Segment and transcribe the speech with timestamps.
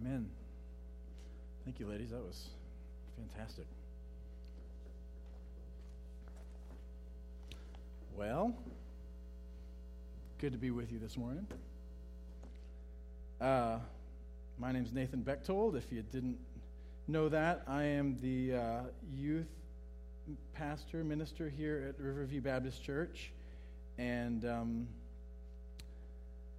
[0.00, 0.28] Amen.
[1.64, 2.10] Thank you, ladies.
[2.10, 2.50] That was
[3.16, 3.64] fantastic.
[8.16, 8.54] Well,
[10.38, 11.48] good to be with you this morning.
[13.40, 13.78] Uh,
[14.60, 15.74] my name is Nathan Bechtold.
[15.74, 16.38] If you didn't
[17.08, 18.80] know that, I am the uh,
[19.12, 19.48] youth
[20.54, 23.32] pastor, minister here at Riverview Baptist Church.
[23.98, 24.86] And um,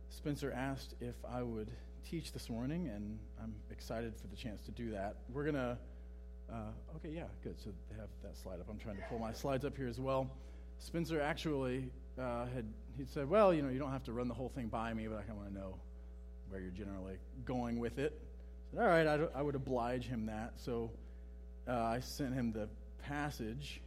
[0.10, 1.70] Spencer asked if I would
[2.10, 5.18] teach this morning, and I'm excited for the chance to do that.
[5.32, 5.78] We're going to,
[6.52, 7.60] uh, okay, yeah, good.
[7.64, 8.68] So they have that slide up.
[8.70, 10.30] I'm trying to pull my slides up here as well.
[10.80, 12.66] Spencer actually uh, had,
[12.98, 15.08] he said, well, you know, you don't have to run the whole thing by me,
[15.08, 15.76] but I kind of want to know
[16.50, 18.20] where you're generally going with it.
[18.74, 20.54] I said, all right, I, I would oblige him that.
[20.58, 20.90] So
[21.68, 22.70] uh, I sent him the
[23.04, 23.82] passage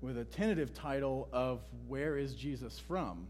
[0.00, 3.26] with a tentative title of Where is Jesus From?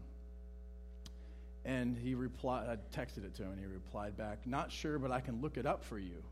[1.67, 5.11] And he replied, I texted it to him, and he replied back, Not sure, but
[5.11, 6.23] I can look it up for you.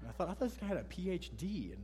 [0.00, 1.78] And I thought, I thought this guy had a PhD in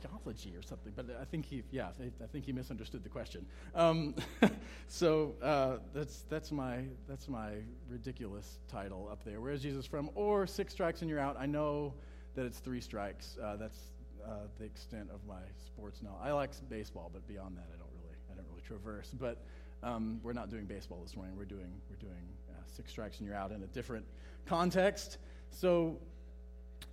[0.00, 3.44] theology or something, but I think he, yeah, I think he misunderstood the question.
[3.74, 4.14] Um,
[4.88, 7.56] so uh, that's that's my that's my
[7.90, 9.42] ridiculous title up there.
[9.42, 10.08] Where is Jesus from?
[10.14, 11.36] Or six strikes and you're out.
[11.38, 11.92] I know
[12.34, 13.36] that it's three strikes.
[13.42, 13.78] Uh, that's
[14.24, 16.20] uh, the extent of my sports knowledge.
[16.22, 19.10] I like baseball, but beyond that, I don't really I don't really traverse.
[19.18, 19.42] But
[19.82, 21.36] um, we're not doing baseball this morning.
[21.36, 24.04] We're doing, we're doing uh, six strikes and you're out in a different
[24.46, 25.18] context.
[25.50, 25.98] So,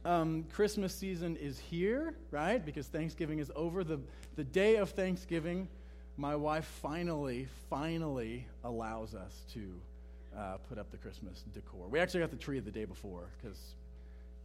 [0.06, 2.64] um, Christmas season is here, right?
[2.64, 3.84] Because Thanksgiving is over.
[3.84, 4.00] The,
[4.36, 5.68] the day of Thanksgiving,
[6.16, 9.74] my wife finally, finally allows us to
[10.38, 11.88] uh, put up the Christmas decor.
[11.90, 13.60] We actually got the tree the day before because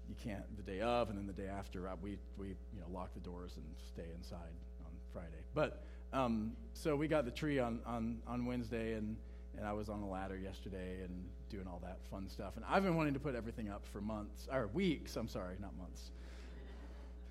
[0.09, 1.89] you can't the day of and then the day after.
[1.89, 4.39] Uh, we, we you know, lock the doors and stay inside
[4.81, 5.43] on Friday.
[5.55, 9.16] But um, so we got the tree on, on, on Wednesday, and,
[9.56, 12.56] and I was on the ladder yesterday and doing all that fun stuff.
[12.56, 15.77] And I've been wanting to put everything up for months, or weeks, I'm sorry, not
[15.78, 16.10] months.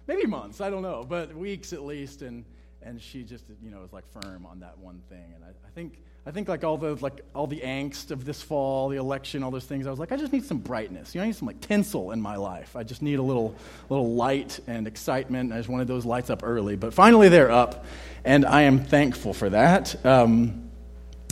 [0.08, 2.22] Maybe months, I don't know, but weeks at least.
[2.22, 2.46] And,
[2.82, 5.34] and she just, you know, was like firm on that one thing.
[5.36, 8.44] And I, I think I think like all the like all the angst of this
[8.44, 9.88] fall, the election, all those things.
[9.88, 11.16] I was like, I just need some brightness.
[11.16, 12.76] You know, I need some like tinsel in my life.
[12.76, 13.56] I just need a little
[13.90, 15.52] little light and excitement.
[15.52, 17.86] I just wanted those lights up early, but finally they're up,
[18.24, 20.06] and I am thankful for that.
[20.06, 20.70] Um,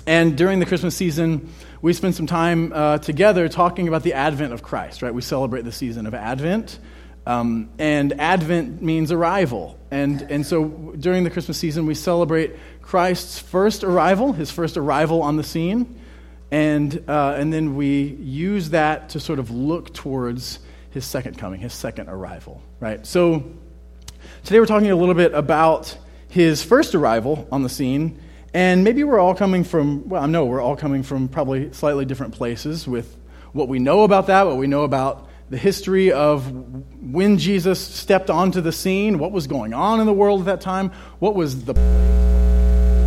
[0.07, 4.53] and during the Christmas season, we spend some time uh, together talking about the advent
[4.53, 5.03] of Christ.
[5.03, 5.13] Right?
[5.13, 6.79] We celebrate the season of Advent.
[7.25, 9.77] Um, and Advent means arrival.
[9.91, 10.65] And, and so
[10.99, 15.99] during the Christmas season, we celebrate Christ's first arrival, his first arrival on the scene.
[16.51, 20.59] And, uh, and then we use that to sort of look towards
[20.89, 23.05] his second coming, his second arrival, right?
[23.05, 23.43] So
[24.43, 25.95] today we're talking a little bit about
[26.29, 28.19] his first arrival on the scene.
[28.53, 32.05] And maybe we're all coming from, well, I know we're all coming from probably slightly
[32.05, 33.15] different places with
[33.51, 36.51] what we know about that, what we know about the history of
[37.01, 40.61] when Jesus stepped onto the scene, what was going on in the world at that
[40.61, 41.73] time, what was the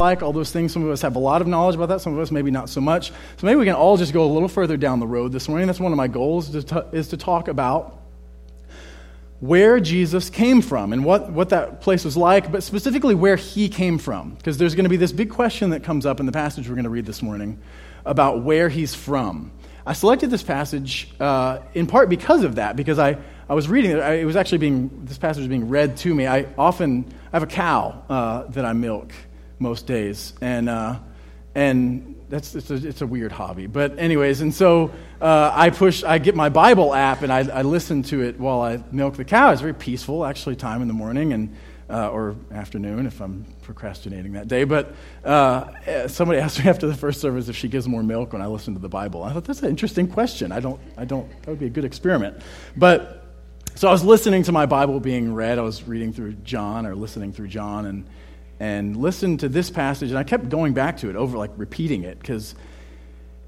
[0.03, 0.73] like, all those things.
[0.73, 2.69] Some of us have a lot of knowledge about that, some of us maybe not
[2.69, 3.11] so much.
[3.37, 5.69] So maybe we can all just go a little further down the road this morning.
[5.69, 8.01] That's one of my goals to, is to talk about
[9.39, 13.69] where Jesus came from and what, what that place was like, but specifically where he
[13.69, 14.35] came from.
[14.35, 16.75] Because there's going to be this big question that comes up in the passage we're
[16.75, 17.61] going to read this morning
[18.05, 19.53] about where he's from.
[19.85, 23.93] I selected this passage uh, in part because of that, because I, I was reading
[23.93, 23.99] it.
[23.99, 26.27] I, it was actually being, this passage was being read to me.
[26.27, 29.13] I often, I have a cow uh, that I milk
[29.59, 30.35] most days.
[30.41, 30.99] And, uh,
[31.55, 33.67] and that's, it's a, it's a weird hobby.
[33.67, 37.63] But anyways, and so uh, I push, I get my Bible app and I, I
[37.63, 39.51] listen to it while I milk the cow.
[39.51, 41.33] It's very peaceful, actually, time in the morning.
[41.33, 41.57] And
[41.91, 44.65] uh, or afternoon if I'm procrastinating that day.
[44.65, 44.95] But
[45.25, 48.47] uh, somebody asked me after the first service if she gives more milk when I
[48.47, 49.23] listen to the Bible.
[49.23, 50.53] I thought that's an interesting question.
[50.53, 52.41] I don't, I don't, that would be a good experiment.
[52.77, 53.25] But
[53.75, 55.59] so I was listening to my Bible being read.
[55.59, 58.07] I was reading through John or listening through John and
[58.61, 62.05] and listened to this passage, and I kept going back to it over, like repeating
[62.05, 62.55] it because.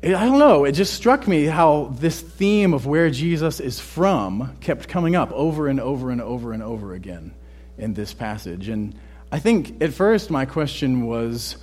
[0.02, 4.54] I don't know, it just struck me how this theme of where Jesus is from
[4.60, 7.32] kept coming up over and over and over and over again
[7.78, 8.68] in this passage.
[8.68, 8.94] And
[9.32, 11.56] I think at first my question was,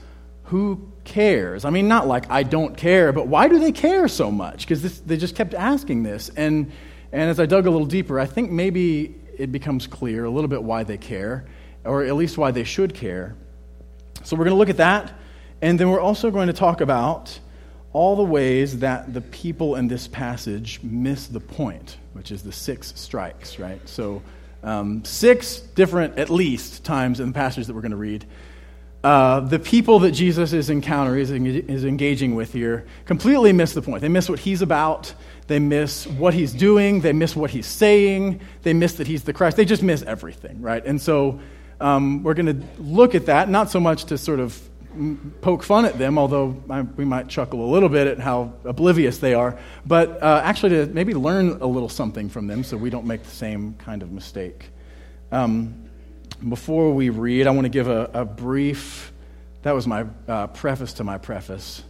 [0.43, 1.63] who cares?
[1.63, 4.67] I mean, not like I don't care, but why do they care so much?
[4.67, 6.29] Because they just kept asking this.
[6.35, 6.71] And,
[7.11, 10.49] and as I dug a little deeper, I think maybe it becomes clear a little
[10.49, 11.45] bit why they care,
[11.85, 13.35] or at least why they should care.
[14.23, 15.13] So we're going to look at that.
[15.61, 17.39] And then we're also going to talk about
[17.93, 22.51] all the ways that the people in this passage miss the point, which is the
[22.51, 23.87] six strikes, right?
[23.87, 24.21] So
[24.63, 28.25] um, six different, at least, times in the passage that we're going to read,
[29.03, 33.81] uh, the people that Jesus is encountering, is, is engaging with here, completely miss the
[33.81, 34.01] point.
[34.01, 35.13] They miss what he's about.
[35.47, 37.01] They miss what he's doing.
[37.01, 38.41] They miss what he's saying.
[38.61, 39.57] They miss that he's the Christ.
[39.57, 40.85] They just miss everything, right?
[40.85, 41.39] And so
[41.79, 44.57] um, we're going to look at that, not so much to sort of
[45.41, 49.19] poke fun at them, although I, we might chuckle a little bit at how oblivious
[49.19, 52.89] they are, but uh, actually to maybe learn a little something from them so we
[52.89, 54.69] don't make the same kind of mistake.
[55.31, 55.89] Um,
[56.47, 59.13] before we read, I want to give a, a brief,
[59.61, 61.83] that was my uh, preface to my preface.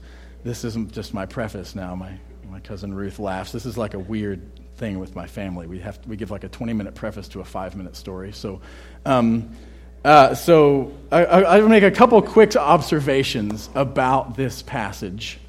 [0.43, 1.95] This isn't just my preface now.
[1.95, 2.17] My,
[2.49, 3.51] my cousin Ruth laughs.
[3.51, 4.41] This is like a weird
[4.75, 5.67] thing with my family.
[5.67, 8.33] We, have we give like a 20 minute preface to a five minute story.
[8.33, 8.61] So,
[9.05, 9.55] um,
[10.03, 15.39] uh, so I, I, will make a couple quick observations about this passage.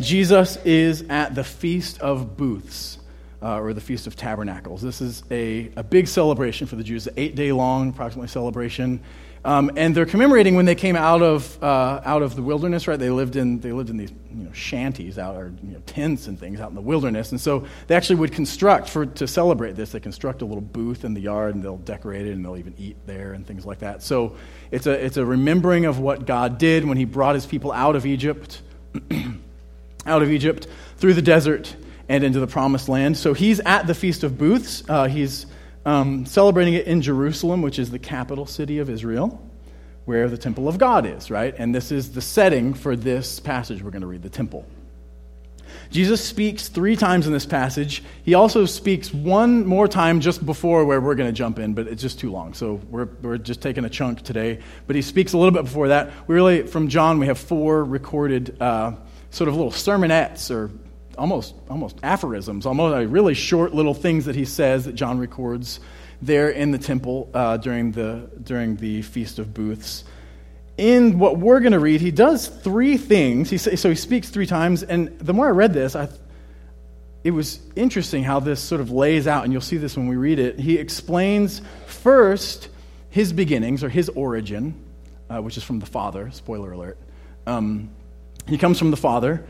[0.00, 2.98] Jesus is at the Feast of Booths
[3.42, 4.82] uh, or the Feast of Tabernacles.
[4.82, 9.00] This is a, a big celebration for the Jews, an eight day long, approximately, celebration.
[9.46, 12.98] Um, and they're commemorating when they came out of, uh, out of the wilderness, right?
[12.98, 16.26] They lived in, they lived in these you know, shanties out, or you know, tents
[16.26, 17.30] and things out in the wilderness.
[17.30, 21.04] And so they actually would construct, for, to celebrate this, they construct a little booth
[21.04, 23.78] in the yard and they'll decorate it and they'll even eat there and things like
[23.78, 24.02] that.
[24.02, 24.34] So
[24.72, 27.94] it's a, it's a remembering of what God did when He brought His people out
[27.94, 28.62] of Egypt,
[30.06, 30.66] out of Egypt,
[30.96, 31.72] through the desert
[32.08, 33.16] and into the promised land.
[33.16, 34.82] So he's at the Feast of Booths.
[34.88, 35.46] Uh, he's
[35.86, 39.40] um, celebrating it in Jerusalem, which is the capital city of Israel,
[40.04, 41.54] where the temple of God is, right?
[41.56, 44.66] And this is the setting for this passage we're going to read the temple.
[45.90, 48.02] Jesus speaks three times in this passage.
[48.24, 51.86] He also speaks one more time just before where we're going to jump in, but
[51.86, 52.54] it's just too long.
[52.54, 54.58] So we're, we're just taking a chunk today.
[54.88, 56.10] But he speaks a little bit before that.
[56.26, 58.94] We really, from John, we have four recorded uh,
[59.30, 60.70] sort of little sermonettes or
[61.18, 65.80] almost, almost aphorisms, almost like really short little things that he says that John records
[66.22, 70.04] there in the temple uh, during, the, during the Feast of Booths.
[70.76, 73.50] In what we're going to read, he does three things.
[73.50, 76.08] He, so he speaks three times, and the more I read this, I,
[77.24, 80.16] it was interesting how this sort of lays out, and you'll see this when we
[80.16, 80.58] read it.
[80.60, 82.68] He explains first
[83.10, 84.74] his beginnings or his origin,
[85.30, 86.30] uh, which is from the Father.
[86.30, 86.98] Spoiler alert.
[87.46, 87.90] Um,
[88.46, 89.46] he comes from the Father.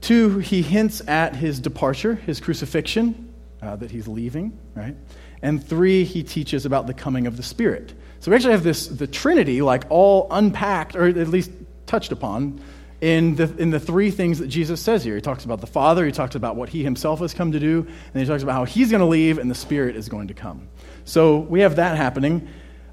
[0.00, 4.96] Two, he hints at his departure, his crucifixion, uh, that he's leaving, right?
[5.42, 7.92] And three, he teaches about the coming of the Spirit.
[8.20, 11.50] So we actually have this, the Trinity, like all unpacked, or at least
[11.86, 12.60] touched upon,
[13.00, 15.14] in the, in the three things that Jesus says here.
[15.14, 17.86] He talks about the Father, he talks about what he himself has come to do,
[18.12, 20.34] and he talks about how he's going to leave and the Spirit is going to
[20.34, 20.68] come.
[21.04, 22.48] So we have that happening.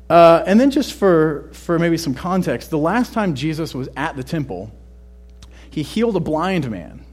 [0.09, 4.15] Uh, and then, just for, for maybe some context, the last time Jesus was at
[4.15, 4.71] the temple,
[5.75, 7.05] he healed a blind man,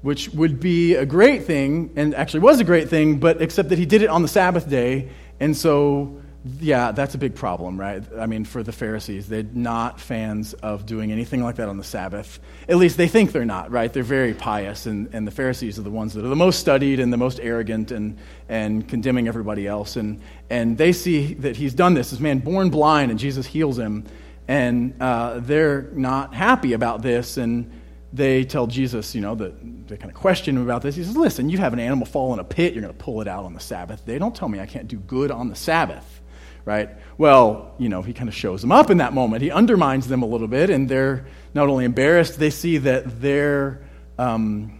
[0.00, 3.78] which would be a great thing, and actually was a great thing, but except that
[3.78, 5.08] he did it on the Sabbath day.
[5.40, 6.22] And so,
[6.60, 8.04] yeah, that's a big problem, right?
[8.16, 11.82] I mean, for the Pharisees, they're not fans of doing anything like that on the
[11.82, 12.38] Sabbath.
[12.68, 13.92] At least they think they're not, right?
[13.92, 17.00] They're very pious, and, and the Pharisees are the ones that are the most studied
[17.00, 18.16] and the most arrogant and,
[18.48, 19.96] and condemning everybody else.
[19.96, 20.20] And,
[20.50, 24.04] and they see that he's done this, this man born blind, and Jesus heals him
[24.48, 27.36] and uh, they're not happy about this.
[27.36, 27.70] And
[28.12, 30.96] they tell Jesus, you know, that they kind of question him about this.
[30.96, 33.20] He says, Listen, you have an animal fall in a pit, you're going to pull
[33.20, 34.04] it out on the Sabbath.
[34.04, 36.20] They don't tell me I can't do good on the Sabbath,
[36.64, 36.90] right?
[37.18, 39.42] Well, you know, he kind of shows them up in that moment.
[39.42, 43.82] He undermines them a little bit, and they're not only embarrassed, they see that their,
[44.18, 44.78] um,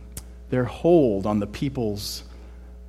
[0.51, 2.23] their hold on the people's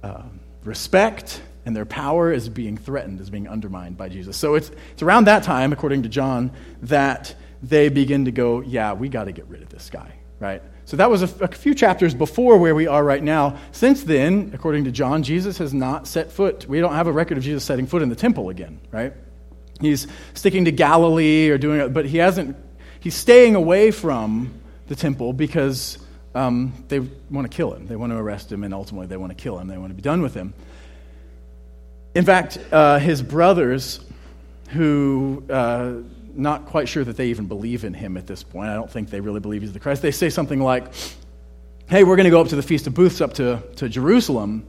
[0.03, 0.23] uh,
[0.63, 4.37] respect and their power is being threatened, is being undermined by Jesus.
[4.37, 6.51] So it's, it's around that time, according to John,
[6.83, 10.63] that they begin to go, yeah, we got to get rid of this guy, right?
[10.85, 13.57] So that was a, few chapters before where we are right now.
[13.73, 16.65] Since then, according to John, Jesus has not set foot.
[16.69, 19.11] We don't have a record of Jesus setting foot in the temple again, right?
[19.81, 22.55] He's sticking to Galilee or doing it, but he hasn't,
[23.01, 24.53] he's staying away from
[24.87, 25.97] the temple because
[26.33, 27.87] um, they want to kill him.
[27.87, 29.67] They want to arrest him, and ultimately they want to kill him.
[29.67, 30.53] They want to be done with him.
[32.17, 33.99] In fact, uh, his brothers,
[34.69, 35.97] who uh,
[36.33, 39.11] not quite sure that they even believe in him at this point, I don't think
[39.11, 40.91] they really believe he's the Christ, they say something like,
[41.87, 44.65] Hey, we're going to go up to the Feast of Booths up to, to Jerusalem.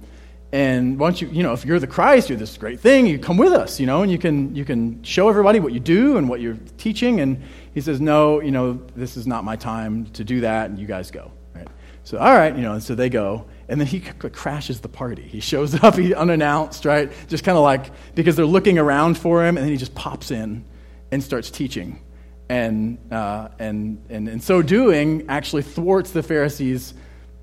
[0.52, 3.18] And why don't you, you know, if you're the Christ, you're this great thing, you
[3.18, 6.18] come with us, you know, and you can, you can show everybody what you do
[6.18, 7.20] and what you're teaching.
[7.20, 10.78] And he says, No, you know, this is not my time to do that, and
[10.78, 11.32] you guys go.
[11.54, 11.68] Right?
[12.04, 15.22] So, all right, you know, and so they go and then he crashes the party.
[15.22, 17.12] He shows up, he unannounced, right?
[17.28, 20.30] Just kind of like because they're looking around for him, and then he just pops
[20.30, 20.64] in
[21.10, 22.02] and starts teaching,
[22.48, 26.94] and uh, and and in so doing, actually thwarts the Pharisees'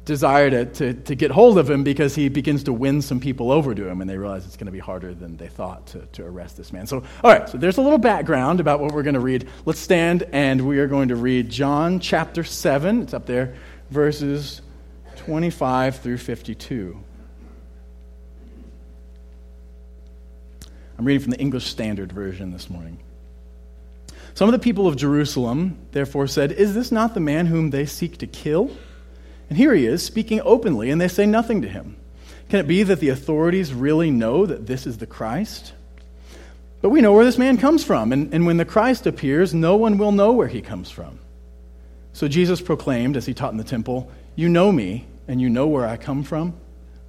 [0.05, 3.51] desire to, to, to get hold of him because he begins to win some people
[3.51, 5.99] over to him, and they realize it's going to be harder than they thought to,
[6.13, 6.85] to arrest this man.
[6.85, 9.47] So, all right, so there's a little background about what we're going to read.
[9.65, 13.01] Let's stand and we are going to read John chapter 7.
[13.01, 13.55] It's up there,
[13.89, 14.61] verses
[15.25, 17.03] 25 through 52.
[20.99, 22.99] I'm reading from the English Standard Version this morning.
[24.35, 27.87] Some of the people of Jerusalem therefore said, Is this not the man whom they
[27.87, 28.69] seek to kill?
[29.49, 31.97] And here he is, speaking openly, and they say nothing to him.
[32.49, 35.73] Can it be that the authorities really know that this is the Christ?
[36.83, 39.75] But we know where this man comes from, and, and when the Christ appears, no
[39.75, 41.17] one will know where he comes from.
[42.13, 45.67] So Jesus proclaimed, as he taught in the temple, You know me, and you know
[45.67, 46.55] where I come from,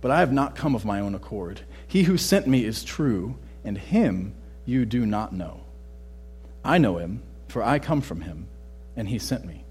[0.00, 1.60] but I have not come of my own accord.
[1.86, 5.60] He who sent me is true, and him you do not know.
[6.64, 8.48] I know him, for I come from him,
[8.96, 9.64] and he sent me.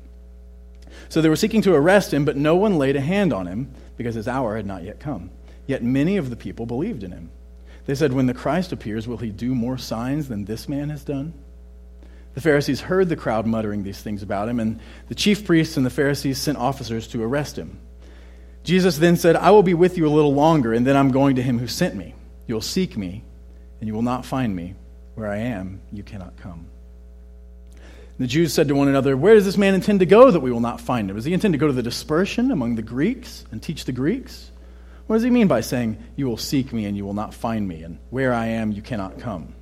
[1.10, 3.72] So they were seeking to arrest him, but no one laid a hand on him
[3.98, 5.30] because his hour had not yet come.
[5.68, 7.30] Yet many of the people believed in him.
[7.86, 11.04] They said, When the Christ appears, will he do more signs than this man has
[11.04, 11.34] done?
[12.34, 15.86] The Pharisees heard the crowd muttering these things about him, and the chief priests and
[15.86, 17.80] the Pharisees sent officers to arrest him.
[18.66, 21.36] Jesus then said, I will be with you a little longer, and then I'm going
[21.36, 22.16] to him who sent me.
[22.48, 23.24] You'll seek me,
[23.80, 24.74] and you will not find me.
[25.14, 26.66] Where I am, you cannot come.
[28.18, 30.52] The Jews said to one another, Where does this man intend to go that we
[30.52, 31.16] will not find him?
[31.16, 34.52] Does he intend to go to the dispersion among the Greeks and teach the Greeks?
[35.06, 37.68] What does he mean by saying, You will seek me and you will not find
[37.68, 39.54] me, and where I am you cannot come?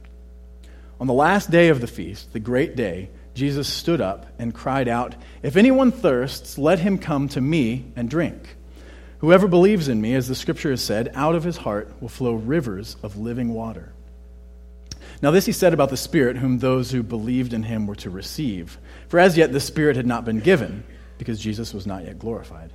[1.02, 4.88] On the last day of the feast, the great day, Jesus stood up and cried
[4.88, 8.56] out, If anyone thirsts, let him come to me and drink.
[9.24, 12.34] Whoever believes in me, as the scripture has said, out of his heart will flow
[12.34, 13.94] rivers of living water.
[15.22, 18.10] Now, this he said about the Spirit, whom those who believed in him were to
[18.10, 18.78] receive.
[19.08, 20.84] For as yet the Spirit had not been given,
[21.18, 22.74] because Jesus was not yet glorified.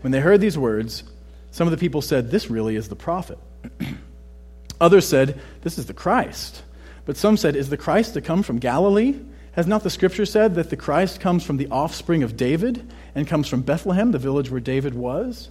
[0.00, 1.04] When they heard these words,
[1.52, 3.38] some of the people said, This really is the prophet.
[4.80, 6.60] Others said, This is the Christ.
[7.04, 9.14] But some said, Is the Christ to come from Galilee?
[9.52, 13.28] Has not the scripture said that the Christ comes from the offspring of David and
[13.28, 15.50] comes from Bethlehem, the village where David was?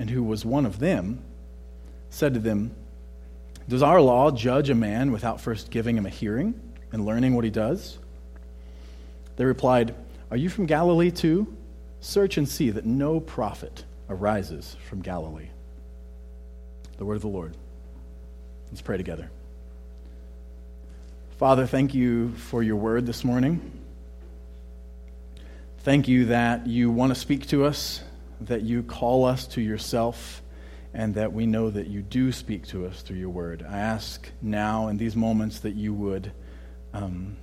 [0.00, 1.22] and who was one of them,
[2.08, 2.74] said to them,
[3.70, 7.44] does our law judge a man without first giving him a hearing and learning what
[7.44, 8.00] he does?
[9.36, 9.94] They replied,
[10.28, 11.56] Are you from Galilee too?
[12.00, 15.50] Search and see that no prophet arises from Galilee.
[16.98, 17.56] The word of the Lord.
[18.70, 19.30] Let's pray together.
[21.38, 23.70] Father, thank you for your word this morning.
[25.84, 28.02] Thank you that you want to speak to us,
[28.42, 30.42] that you call us to yourself
[30.92, 33.64] and that we know that you do speak to us through your word.
[33.68, 36.32] I ask now in these moments that you would
[36.92, 37.36] um,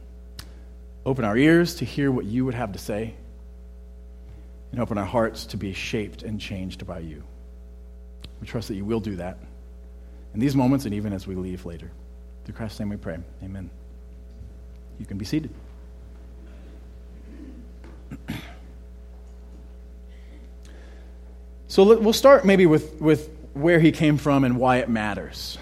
[1.06, 3.14] open our ears to hear what you would have to say
[4.72, 7.24] and open our hearts to be shaped and changed by you.
[8.42, 9.38] We trust that you will do that
[10.34, 11.90] in these moments and even as we leave later.
[12.44, 13.18] Through Christ's name we pray.
[13.44, 13.70] Amen.
[15.00, 15.52] You can be seated.
[21.68, 25.58] So we'll start maybe with, with where he came from and why it matters.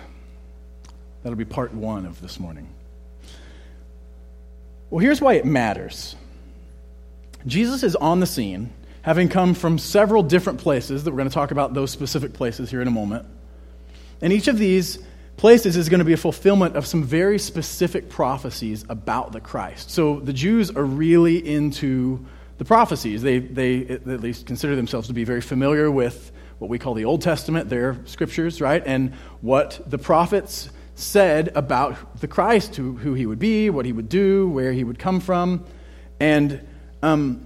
[1.23, 2.69] That'll be part one of this morning.
[4.89, 6.15] Well, here's why it matters
[7.47, 8.71] Jesus is on the scene,
[9.01, 12.69] having come from several different places that we're going to talk about those specific places
[12.69, 13.25] here in a moment.
[14.21, 14.99] And each of these
[15.37, 19.91] places is going to be a fulfillment of some very specific prophecies about the Christ.
[19.91, 22.25] So the Jews are really into
[22.57, 23.21] the prophecies.
[23.21, 27.05] They, they at least consider themselves to be very familiar with what we call the
[27.05, 28.81] Old Testament, their scriptures, right?
[28.85, 33.91] And what the prophets said about the Christ, who, who he would be, what he
[33.91, 35.65] would do, where he would come from.
[36.19, 36.65] And
[37.03, 37.45] um,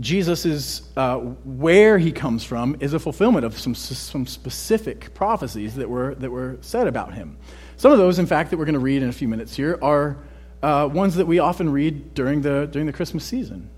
[0.00, 5.90] Jesus uh, where he comes from is a fulfillment of some, some specific prophecies that
[5.90, 7.36] were, that were said about him.
[7.76, 9.78] Some of those, in fact, that we're going to read in a few minutes here
[9.82, 10.16] are
[10.62, 13.68] uh, ones that we often read during the, during the Christmas season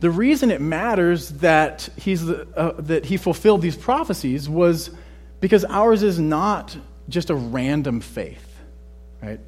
[0.00, 4.90] the reason it matters that, he's the, uh, that he fulfilled these prophecies was
[5.40, 6.76] because ours is not
[7.08, 8.60] just a random faith,
[9.22, 9.40] right?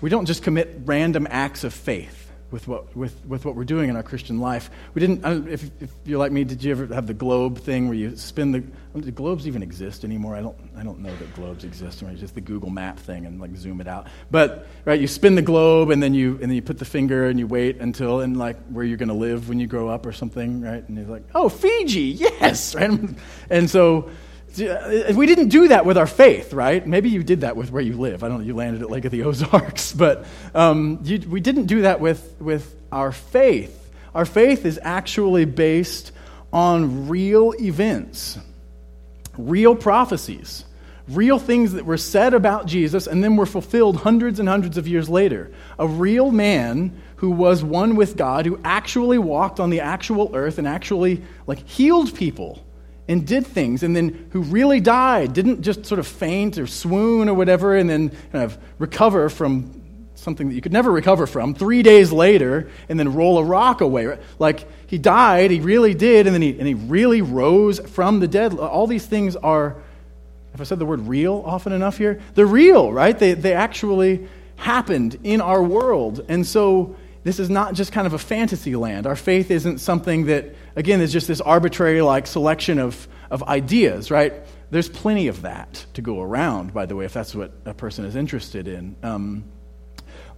[0.00, 2.29] We don't just commit random acts of faith.
[2.50, 4.70] With what, with, with what we're doing in our Christian life.
[4.94, 7.96] We didn't, if, if you're like me, did you ever have the globe thing where
[7.96, 8.60] you spin the,
[9.00, 10.34] do globes even exist anymore?
[10.34, 12.16] I don't, I don't know that globes exist, right?
[12.16, 14.08] Just the Google map thing and like zoom it out.
[14.30, 17.26] But, right, you spin the globe and then you, and then you put the finger
[17.26, 20.06] and you wait until, and like where you're going to live when you grow up
[20.06, 20.86] or something, right?
[20.88, 22.98] And you're like, oh, Fiji, yes, right?
[23.48, 24.10] And so,
[24.58, 26.84] we didn't do that with our faith, right?
[26.86, 28.24] Maybe you did that with where you live.
[28.24, 28.44] I don't know.
[28.44, 32.36] You landed at Lake of the Ozarks, but um, you, we didn't do that with,
[32.40, 33.76] with our faith.
[34.14, 36.12] Our faith is actually based
[36.52, 38.38] on real events,
[39.38, 40.64] real prophecies,
[41.08, 44.88] real things that were said about Jesus and then were fulfilled hundreds and hundreds of
[44.88, 45.52] years later.
[45.78, 50.58] A real man who was one with God, who actually walked on the actual earth
[50.58, 52.64] and actually like healed people
[53.10, 57.28] and did things, and then who really died, didn't just sort of faint or swoon
[57.28, 59.82] or whatever, and then kind of recover from
[60.14, 63.80] something that you could never recover from three days later, and then roll a rock
[63.80, 64.16] away.
[64.38, 68.28] Like he died, he really did, and then he, and he really rose from the
[68.28, 68.54] dead.
[68.54, 69.76] All these things are,
[70.54, 73.18] if I said the word real often enough here, they're real, right?
[73.18, 76.24] They, they actually happened in our world.
[76.28, 79.06] And so this is not just kind of a fantasy land.
[79.06, 84.10] Our faith isn't something that, again, is just this arbitrary like selection of, of ideas,
[84.10, 84.32] right?
[84.70, 88.06] There's plenty of that to go around, by the way, if that's what a person
[88.06, 88.96] is interested in.
[89.02, 89.44] Um,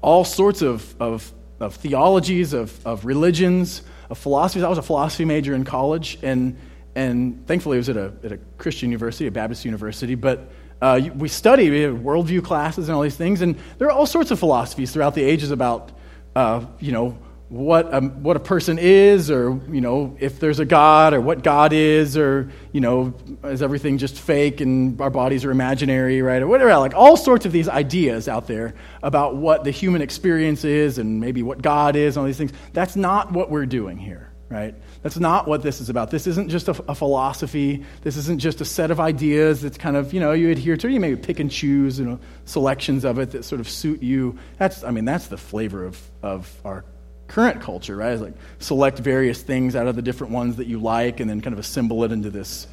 [0.00, 4.64] all sorts of, of, of theologies, of, of religions, of philosophies.
[4.64, 6.58] I was a philosophy major in college, and,
[6.96, 11.00] and thankfully it was at a, at a Christian university, a Baptist university, but uh,
[11.14, 14.32] we studied, we had worldview classes and all these things, and there are all sorts
[14.32, 15.92] of philosophies throughout the ages about
[16.34, 17.16] uh, you know,
[17.52, 21.42] what a, what a person is, or, you know, if there's a God, or what
[21.42, 23.12] God is, or, you know,
[23.44, 26.40] is everything just fake and our bodies are imaginary, right?
[26.40, 26.74] Or whatever.
[26.78, 31.20] Like all sorts of these ideas out there about what the human experience is and
[31.20, 32.52] maybe what God is, and all these things.
[32.72, 34.74] That's not what we're doing here, right?
[35.02, 36.10] That's not what this is about.
[36.10, 37.84] This isn't just a, a, philosophy.
[38.00, 40.90] This isn't just a set of ideas that's kind of, you know, you adhere to.
[40.90, 44.38] You maybe pick and choose, you know, selections of it that sort of suit you.
[44.56, 46.86] That's, I mean, that's the flavor of, of our
[47.32, 48.12] current culture, right?
[48.12, 51.40] It's like select various things out of the different ones that you like and then
[51.40, 52.66] kind of assemble it into this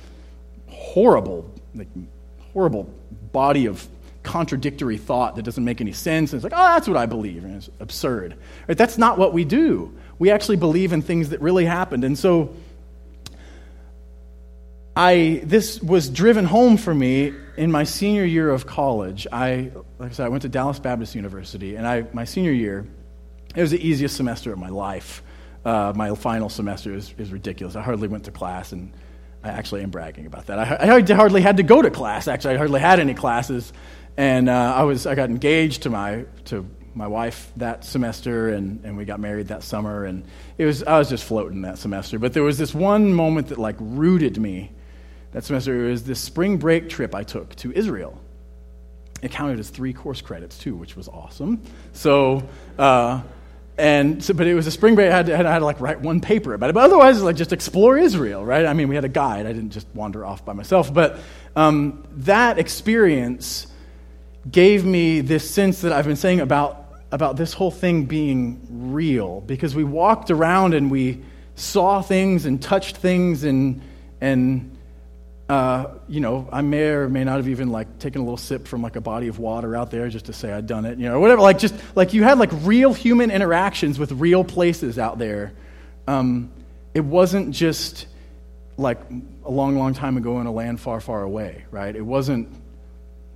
[0.68, 1.88] horrible, like,
[2.52, 2.94] horrible
[3.32, 3.88] body of
[4.22, 6.34] contradictory thought that doesn't make any sense.
[6.34, 7.46] And it's like, oh, that's what I believe.
[7.46, 8.36] And it's absurd.
[8.68, 8.78] Right?
[8.78, 9.96] That's not what we do.
[10.20, 12.04] We actually believe in things that really happened.
[12.04, 12.54] And so
[14.94, 19.26] I, this was driven home for me in my senior year of college.
[19.32, 22.86] I, like I said, I went to Dallas Baptist University, and I, my senior year,
[23.56, 25.24] it was the easiest semester of my life.
[25.66, 27.76] Uh, my final semester is, is ridiculous.
[27.76, 28.94] I hardly went to class, and
[29.44, 30.60] I actually am bragging about that.
[30.60, 32.28] I, I hardly had to go to class.
[32.28, 33.74] Actually, I hardly had any classes,
[34.18, 38.84] and uh, I was I got engaged to my to my wife that semester, and,
[38.84, 40.26] and we got married that summer, and
[40.58, 42.20] it was I was just floating that semester.
[42.20, 44.72] But there was this one moment that like rooted me
[45.32, 45.88] that semester.
[45.88, 48.20] It was this spring break trip I took to Israel
[49.22, 51.62] it counted as three course credits too, which was awesome.
[51.94, 52.44] So,
[52.78, 53.22] uh,
[53.80, 55.10] and so, but it was a spring break.
[55.10, 56.74] I had, to, I had to like write one paper about it.
[56.74, 58.66] But otherwise, like just explore Israel, right?
[58.66, 59.46] I mean, we had a guide.
[59.46, 60.94] I didn't just wander off by myself.
[60.94, 61.20] But
[61.56, 63.68] um, that experience
[64.50, 69.42] gave me this sense that I've been saying about about this whole thing being real
[69.42, 71.24] because we walked around and we
[71.56, 73.82] saw things and touched things and
[74.22, 74.78] and
[75.50, 78.68] uh, you know, I may or may not have even like taken a little sip
[78.68, 81.10] from like a body of water out there just to say I'd done it, you
[81.10, 81.42] know, whatever.
[81.42, 85.54] Like just like you had like real human interactions with real places out there.
[86.08, 86.52] Um,
[86.94, 88.06] it wasn't just
[88.78, 89.00] like
[89.44, 91.96] a long, long time ago in a land far, far away, right?
[91.96, 92.50] It wasn't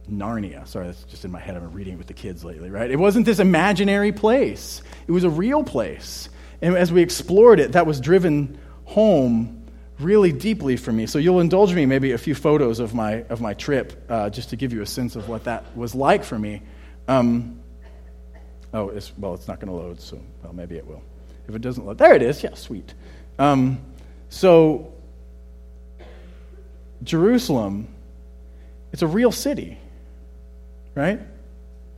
[0.07, 0.67] Narnia.
[0.67, 1.55] Sorry, that's just in my head.
[1.55, 2.91] I've been reading it with the kids lately, right?
[2.91, 4.83] It wasn't this imaginary place.
[5.07, 6.29] It was a real place.
[6.61, 9.62] And as we explored it, that was driven home
[9.99, 11.05] really deeply for me.
[11.05, 14.49] So you'll indulge me maybe a few photos of my, of my trip uh, just
[14.49, 16.61] to give you a sense of what that was like for me.
[17.07, 17.59] Um,
[18.73, 21.01] oh, it's, well, it's not going to load, so well, maybe it will.
[21.47, 22.43] If it doesn't load, there it is.
[22.43, 22.93] Yeah, sweet.
[23.37, 23.79] Um,
[24.29, 24.93] so
[27.03, 27.87] Jerusalem,
[28.91, 29.77] it's a real city,
[30.95, 31.19] right?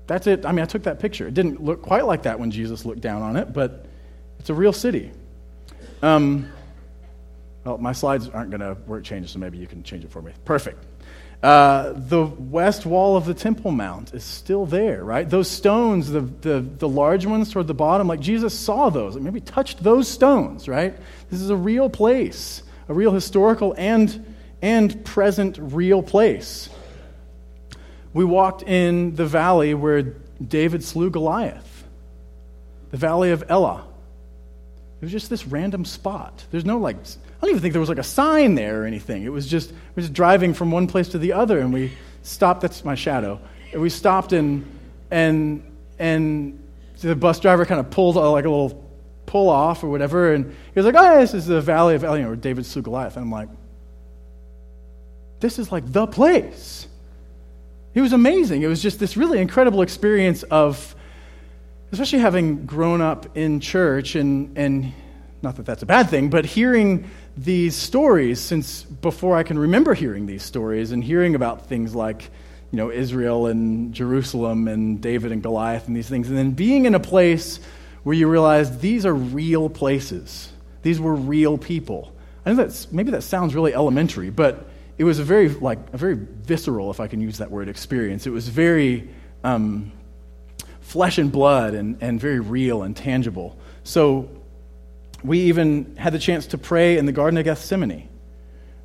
[0.08, 0.46] That's it.
[0.46, 1.28] I mean, I took that picture.
[1.28, 3.86] It didn't look quite like that when Jesus looked down on it, but
[4.40, 5.12] it's a real city.
[6.02, 6.50] Um,
[7.66, 10.22] well, my slides aren't going to work changes, so maybe you can change it for
[10.22, 10.32] me.
[10.46, 10.86] Perfect.
[11.44, 15.30] Uh, the west wall of the Temple Mount is still there, right?
[15.30, 19.24] Those stones, the, the, the large ones toward the bottom, like Jesus saw those, like
[19.24, 20.96] maybe touched those stones, right?
[21.30, 26.70] This is a real place, a real historical and, and present real place.
[28.14, 31.84] We walked in the valley where David slew Goliath,
[32.92, 33.86] the valley of Elah
[35.02, 36.46] It was just this random spot.
[36.50, 36.98] There's no like,
[37.38, 39.24] I don't even think there was like a sign there or anything.
[39.24, 41.92] It was just, we just driving from one place to the other and we
[42.24, 43.40] stopped, that's my shadow.
[43.72, 44.66] And we stopped and,
[45.12, 45.64] and,
[46.00, 46.62] and
[47.02, 48.84] the bus driver kind of pulled a, like a little
[49.26, 50.34] pull off or whatever.
[50.34, 53.18] And he was like, oh, this is the Valley of Elah, or David Goliath.
[53.18, 53.50] And I'm like,
[55.40, 56.88] this is like the place.
[57.94, 58.62] It was amazing.
[58.62, 60.96] It was just this really incredible experience of,
[61.92, 64.94] especially having grown up in church and, and
[65.42, 69.94] not that that's a bad thing, but hearing these stories since before I can remember
[69.94, 72.30] hearing these stories and hearing about things like,
[72.72, 76.86] you know, Israel and Jerusalem and David and Goliath and these things, and then being
[76.86, 77.60] in a place
[78.04, 80.52] where you realize these are real places.
[80.82, 82.16] These were real people.
[82.46, 85.98] I know that's maybe that sounds really elementary, but it was a very like a
[85.98, 88.28] very visceral, if I can use that word, experience.
[88.28, 89.10] It was very
[89.44, 89.92] um,
[90.82, 93.58] flesh and blood and, and very real and tangible.
[93.84, 94.30] So
[95.26, 98.08] we even had the chance to pray in the Garden of Gethsemane,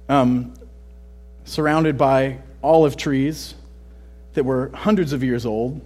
[0.08, 0.54] um,
[1.44, 3.54] surrounded by olive trees
[4.34, 5.80] that were hundreds of years old.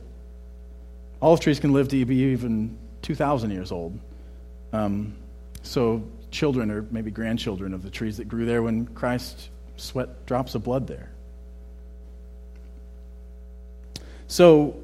[1.21, 3.99] Olive trees can live to be even 2,000 years old.
[4.73, 5.17] Um,
[5.63, 10.55] so, children or maybe grandchildren of the trees that grew there when Christ sweat drops
[10.55, 11.11] of blood there.
[14.27, 14.77] So,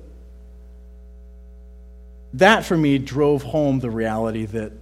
[2.35, 4.73] that for me drove home the reality that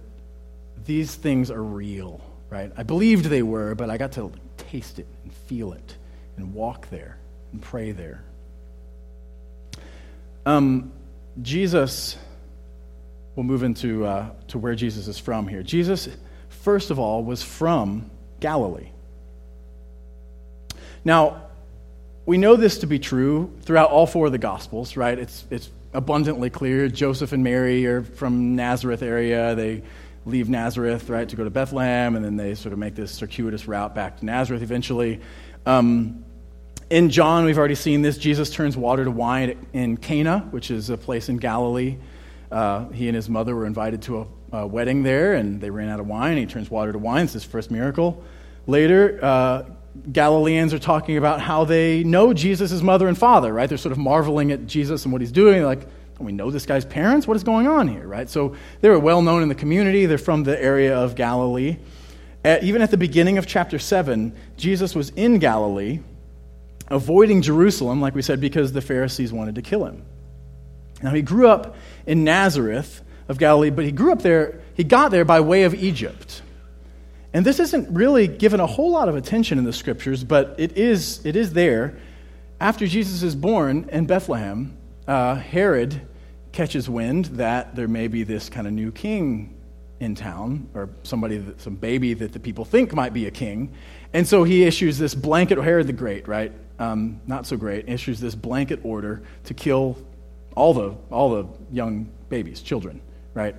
[0.85, 2.71] these things are real, right?
[2.77, 5.95] I believed they were, but I got to taste it and feel it
[6.37, 7.17] and walk there
[7.51, 8.23] and pray there.
[10.45, 10.91] Um,
[11.41, 12.17] Jesus,
[13.35, 15.63] we'll move into uh, to where Jesus is from here.
[15.63, 16.09] Jesus,
[16.49, 18.89] first of all, was from Galilee.
[21.03, 21.43] Now,
[22.25, 25.17] we know this to be true throughout all four of the Gospels, right?
[25.17, 26.87] It's, it's abundantly clear.
[26.87, 29.55] Joseph and Mary are from Nazareth area.
[29.55, 29.83] They
[30.29, 33.67] leave Nazareth, right, to go to Bethlehem, and then they sort of make this circuitous
[33.67, 35.19] route back to Nazareth eventually.
[35.65, 36.23] Um,
[36.89, 38.17] in John, we've already seen this.
[38.17, 41.97] Jesus turns water to wine in Cana, which is a place in Galilee.
[42.51, 45.89] Uh, he and his mother were invited to a, a, wedding there, and they ran
[45.89, 46.37] out of wine.
[46.37, 47.25] He turns water to wine.
[47.25, 48.23] It's his first miracle.
[48.65, 49.63] Later, uh,
[50.11, 53.69] Galileans are talking about how they know Jesus' mother and father, right?
[53.69, 55.57] They're sort of marveling at Jesus and what he's doing.
[55.57, 55.87] They're like,
[56.25, 57.27] we know this guy's parents?
[57.27, 58.29] What is going on here, right?
[58.29, 60.05] So they were well known in the community.
[60.05, 61.77] They're from the area of Galilee.
[62.43, 65.99] At, even at the beginning of chapter 7, Jesus was in Galilee
[66.89, 70.03] avoiding Jerusalem, like we said, because the Pharisees wanted to kill him.
[71.01, 75.11] Now, he grew up in Nazareth of Galilee, but he grew up there, he got
[75.11, 76.41] there by way of Egypt.
[77.31, 80.77] And this isn't really given a whole lot of attention in the scriptures, but it
[80.77, 81.97] is, it is there.
[82.59, 84.75] After Jesus is born in Bethlehem,
[85.09, 86.01] uh, Herod
[86.51, 89.55] catches wind that there may be this kind of new king
[89.99, 93.73] in town, or somebody, that, some baby that the people think might be a king.
[94.13, 96.53] And so he issues this blanket, Herod the Great, right?
[96.79, 99.97] um, not so great, issues this blanket order to kill
[100.55, 103.01] all the, all the young babies, children,
[103.33, 103.55] right,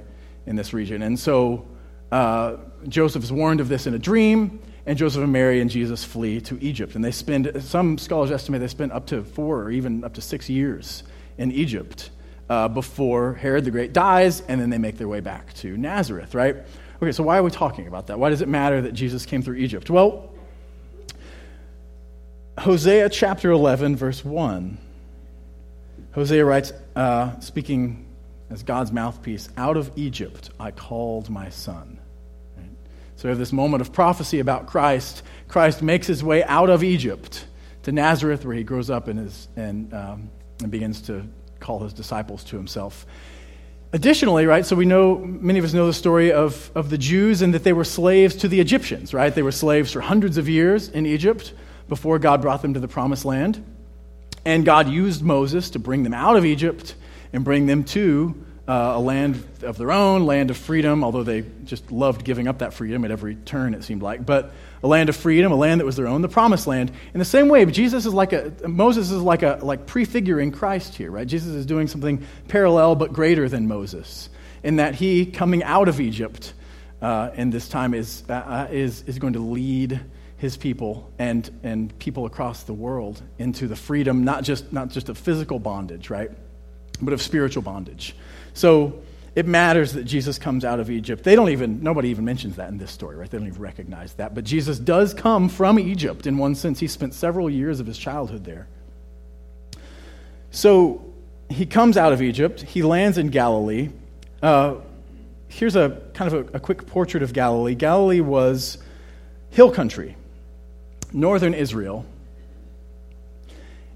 [0.47, 1.03] in this region.
[1.03, 1.67] And so
[2.11, 2.57] uh,
[2.89, 6.41] Joseph is warned of this in a dream, and Joseph and Mary and Jesus flee
[6.43, 6.95] to Egypt.
[6.95, 10.23] And they spend, some scholars estimate they spend up to four or even up to
[10.23, 11.05] six years
[11.41, 12.11] in Egypt
[12.51, 16.35] uh, before Herod the Great dies, and then they make their way back to Nazareth,
[16.35, 16.57] right?
[17.03, 18.19] Okay, so why are we talking about that?
[18.19, 19.89] Why does it matter that Jesus came through Egypt?
[19.89, 20.31] Well,
[22.59, 24.77] Hosea chapter 11, verse 1.
[26.13, 28.07] Hosea writes, uh, speaking
[28.51, 31.99] as God's mouthpiece, out of Egypt I called my son.
[33.17, 35.23] So we have this moment of prophecy about Christ.
[35.49, 37.47] Christ makes his way out of Egypt
[37.85, 40.31] to Nazareth, where he grows up and, is, and, um,
[40.63, 41.25] and begins to
[41.61, 43.07] call his disciples to himself.
[43.93, 47.43] Additionally, right, so we know, many of us know the story of, of the Jews
[47.43, 49.35] and that they were slaves to the Egyptians, right?
[49.35, 51.53] They were slaves for hundreds of years in Egypt
[51.89, 53.65] before God brought them to the promised land.
[54.45, 56.95] And God used Moses to bring them out of Egypt
[57.33, 61.43] and bring them to uh, a land of their own, land of freedom, although they
[61.65, 64.25] just loved giving up that freedom at every turn, it seemed like.
[64.25, 64.53] But
[64.85, 66.93] a land of freedom, a land that was their own, the promised land.
[67.13, 70.95] In the same way, Jesus is like a, Moses is like a, like prefiguring Christ
[70.95, 71.27] here, right?
[71.27, 74.29] Jesus is doing something parallel but greater than Moses
[74.63, 76.53] in that he, coming out of Egypt
[77.03, 79.99] uh, in this time, is, uh, uh is, is going to lead
[80.37, 85.09] his people and, and people across the world into the freedom, not just, not just
[85.09, 86.31] of physical bondage, right?
[87.03, 88.15] But of spiritual bondage.
[88.55, 89.01] So
[89.35, 91.23] it matters that Jesus comes out of Egypt.
[91.23, 93.31] They don't even, nobody even mentions that in this story, right?
[93.31, 94.35] They don't even recognize that.
[94.35, 96.81] But Jesus does come from Egypt in one sense.
[96.81, 98.67] He spent several years of his childhood there.
[100.51, 101.05] So
[101.49, 103.91] he comes out of Egypt, he lands in Galilee.
[104.43, 104.77] Uh,
[105.49, 107.75] here's a kind of a, a quick portrait of Galilee.
[107.75, 108.79] Galilee was
[109.51, 110.17] hill country,
[111.13, 112.05] northern Israel.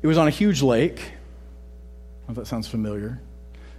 [0.03, 1.13] It was on a huge lake.
[2.29, 3.21] I if that sounds familiar.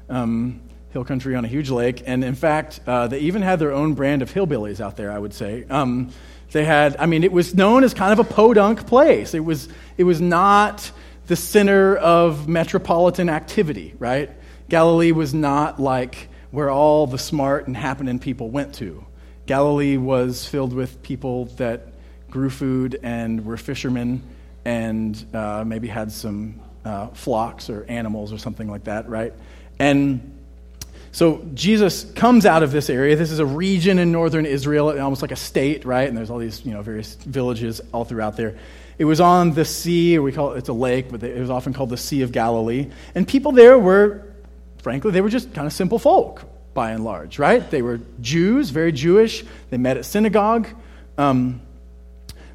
[0.09, 0.61] Um,
[0.95, 2.03] hill country on a huge lake.
[2.05, 5.19] And in fact, uh, they even had their own brand of hillbillies out there, I
[5.19, 5.65] would say.
[5.69, 6.09] Um,
[6.53, 9.33] they had, I mean, it was known as kind of a podunk place.
[9.33, 10.89] It was, it was not
[11.27, 14.29] the center of metropolitan activity, right?
[14.69, 19.05] Galilee was not like where all the smart and happening people went to.
[19.47, 21.89] Galilee was filled with people that
[22.31, 24.23] grew food and were fishermen
[24.63, 29.33] and uh, maybe had some uh, flocks or animals or something like that, right?
[29.77, 30.31] And
[31.15, 33.15] so Jesus comes out of this area.
[33.15, 36.09] This is a region in northern Israel, almost like a state, right?
[36.09, 38.57] And there's all these, you know, various villages all throughout there.
[38.97, 41.49] It was on the sea, or we call it, it's a lake, but it was
[41.49, 42.91] often called the Sea of Galilee.
[43.15, 44.27] And people there were,
[44.79, 47.71] frankly, they were just kind of simple folk, by and large, right?
[47.71, 49.45] They were Jews, very Jewish.
[49.69, 50.67] They met at synagogue.
[51.17, 51.61] Um,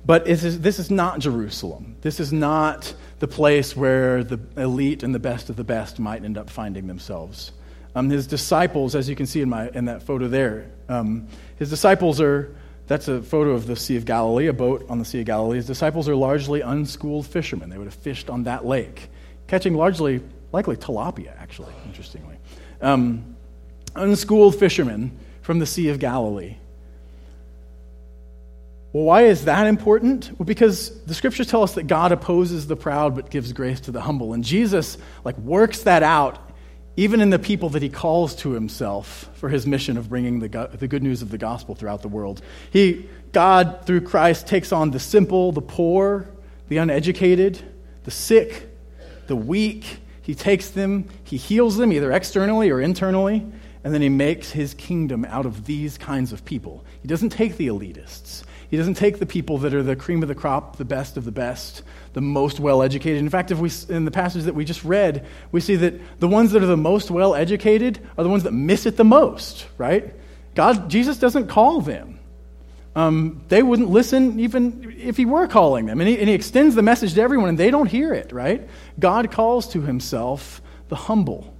[0.05, 1.96] but is, this is not Jerusalem.
[2.03, 6.27] This is not the place where the elite and the best of the best might
[6.27, 7.53] end up finding themselves.
[7.94, 11.70] Um, his disciples, as you can see in, my, in that photo there, um, his
[11.70, 12.55] disciples are
[12.90, 15.59] that's a photo of the Sea of Galilee, a boat on the Sea of Galilee.
[15.59, 17.70] His disciples are largely unschooled fishermen.
[17.70, 19.09] They would have fished on that lake,
[19.46, 22.35] catching largely, likely tilapia, actually, interestingly.
[22.81, 23.37] Um,
[23.94, 26.57] unschooled fishermen from the Sea of Galilee.
[28.92, 30.33] Well, why is that important?
[30.37, 33.92] Well, because the scriptures tell us that God opposes the proud but gives grace to
[33.92, 34.33] the humble.
[34.33, 36.49] And Jesus like works that out
[37.00, 40.68] even in the people that he calls to himself for his mission of bringing the,
[40.74, 42.42] the good news of the gospel throughout the world.
[42.70, 46.28] He, God, through Christ, takes on the simple, the poor,
[46.68, 47.58] the uneducated,
[48.04, 48.68] the sick,
[49.28, 50.00] the weak.
[50.20, 53.46] He takes them, he heals them either externally or internally,
[53.82, 56.84] and then he makes his kingdom out of these kinds of people.
[57.00, 58.44] He doesn't take the elitists.
[58.68, 61.24] He doesn't take the people that are the cream of the crop, the best of
[61.24, 61.82] the best,
[62.12, 63.20] the most well educated.
[63.20, 66.29] In fact, if we, in the passage that we just read, we see that the
[66.29, 69.66] ones that are the most well educated are the ones that miss it the most,
[69.79, 70.14] right?
[70.55, 72.18] God, Jesus doesn't call them.
[72.96, 76.01] Um, they wouldn't listen even if he were calling them.
[76.01, 78.68] And he, and he extends the message to everyone, and they don't hear it, right?
[78.99, 81.55] God calls to himself the humble.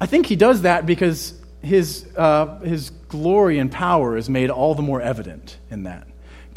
[0.00, 4.74] I think he does that because his, uh, his glory and power is made all
[4.74, 6.06] the more evident in that.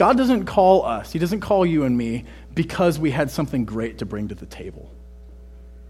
[0.01, 3.99] God doesn't call us, He doesn't call you and me because we had something great
[3.99, 4.91] to bring to the table.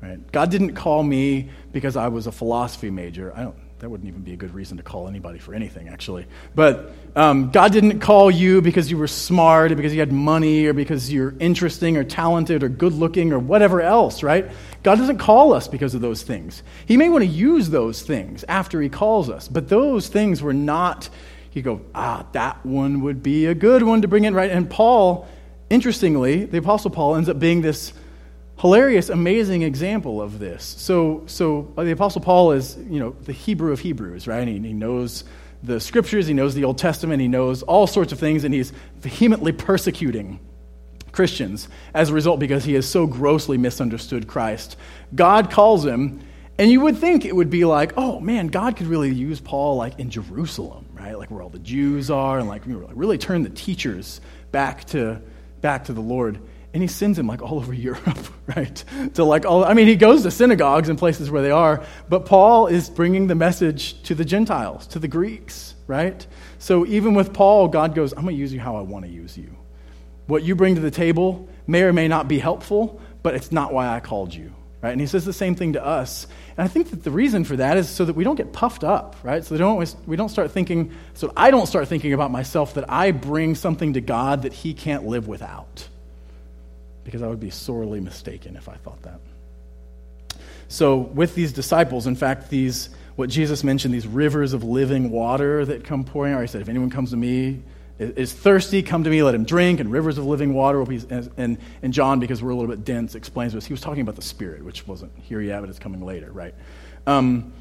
[0.02, 0.20] Right?
[0.34, 3.32] God didn't call me because I was a philosophy major.
[3.34, 6.26] I don't, that wouldn't even be a good reason to call anybody for anything, actually.
[6.54, 10.66] But um, God didn't call you because you were smart or because you had money
[10.66, 14.52] or because you're interesting or talented or good looking or whatever else, right?
[14.84, 16.64] God doesn't call us because of those things.
[16.86, 20.54] He may want to use those things after He calls us, but those things were
[20.54, 21.08] not,
[21.56, 24.52] you go, ah, that one would be a good one to bring in, right?
[24.52, 25.28] And Paul,
[25.70, 27.94] interestingly, the Apostle Paul ends up being this
[28.60, 30.64] hilarious, amazing example of this.
[30.64, 34.48] So, so uh, the Apostle Paul is, you know, the Hebrew of Hebrews, right?
[34.48, 35.24] He, he knows
[35.64, 38.72] the scriptures, he knows the Old Testament, he knows all sorts of things, and he's
[39.00, 40.40] vehemently persecuting
[41.12, 44.78] Christians as a result because he has so grossly misunderstood Christ.
[45.14, 46.22] God calls him,
[46.58, 49.76] and you would think it would be like, oh man, God could really use Paul
[49.76, 51.18] like in Jerusalem, right?
[51.18, 55.22] Like where all the Jews are, and like really turn the teachers back to
[55.62, 56.40] back to the Lord
[56.74, 58.84] and he sends him like all over Europe, right?
[59.16, 62.26] To like all, I mean, he goes to synagogues and places where they are, but
[62.26, 66.26] Paul is bringing the message to the Gentiles, to the Greeks, right?
[66.60, 69.12] So even with Paul, God goes, I'm going to use you how I want to
[69.12, 69.56] use you.
[70.28, 73.74] What you bring to the table may or may not be helpful, but it's not
[73.74, 74.92] why I called you, right?
[74.92, 76.28] And he says the same thing to us.
[76.62, 78.84] And I think that the reason for that is so that we don't get puffed
[78.84, 79.44] up, right?
[79.44, 83.10] So don't, we don't start thinking, so I don't start thinking about myself that I
[83.10, 85.88] bring something to God that he can't live without
[87.04, 89.20] because I would be sorely mistaken if I thought that.
[90.68, 95.66] So, with these disciples, in fact, these, what Jesus mentioned, these rivers of living water
[95.66, 97.64] that come pouring out, he said, If anyone comes to me,
[98.02, 101.02] is thirsty, come to me, let him drink, and rivers of living water will be.
[101.38, 103.66] And, and John, because we're a little bit dense, explains this.
[103.66, 106.56] He was talking about the Spirit, which wasn't here yet, but it's coming later, right?
[107.06, 107.54] Um,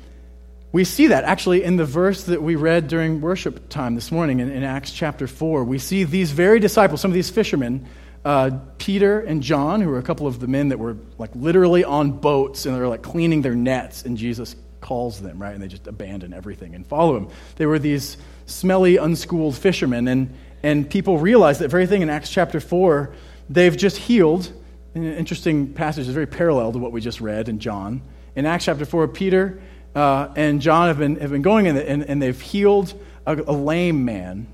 [0.73, 4.41] we see that actually in the verse that we read during worship time this morning
[4.41, 5.65] in, in Acts chapter 4.
[5.65, 7.87] We see these very disciples, some of these fishermen,
[8.25, 11.85] uh, Peter and John, who were a couple of the men that were like literally
[11.85, 15.53] on boats and they're like cleaning their nets, and Jesus calls them, right?
[15.53, 17.29] And they just abandon everything and follow him.
[17.57, 18.17] They were these
[18.51, 23.13] smelly, unschooled fishermen, and, and people realize that very thing in Acts chapter 4,
[23.49, 24.53] they've just healed.
[24.95, 28.03] An interesting passage is very parallel to what we just read in John.
[28.35, 29.61] In Acts chapter 4, Peter
[29.95, 32.95] uh, and John have been, have been going in and, and they've healed
[33.27, 34.47] a, a, lame man.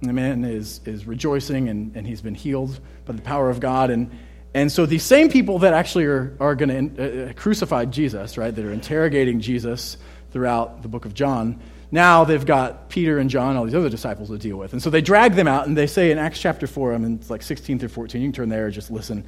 [0.00, 3.60] And the man is, is rejoicing and, and he's been healed by the power of
[3.60, 3.90] God.
[3.90, 4.10] And,
[4.52, 8.54] and so these same people that actually are, are going to uh, crucify Jesus, right,
[8.54, 9.96] that are interrogating Jesus
[10.30, 11.60] throughout the book of John,
[11.94, 14.72] now they've got Peter and John, all these other disciples to deal with.
[14.72, 17.14] And so they drag them out, and they say in Acts chapter 4, I mean,
[17.14, 19.24] it's like 16 through 14, you can turn there or just listen.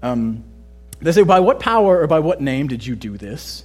[0.00, 0.44] Um,
[1.00, 3.64] they say, By what power or by what name did you do this?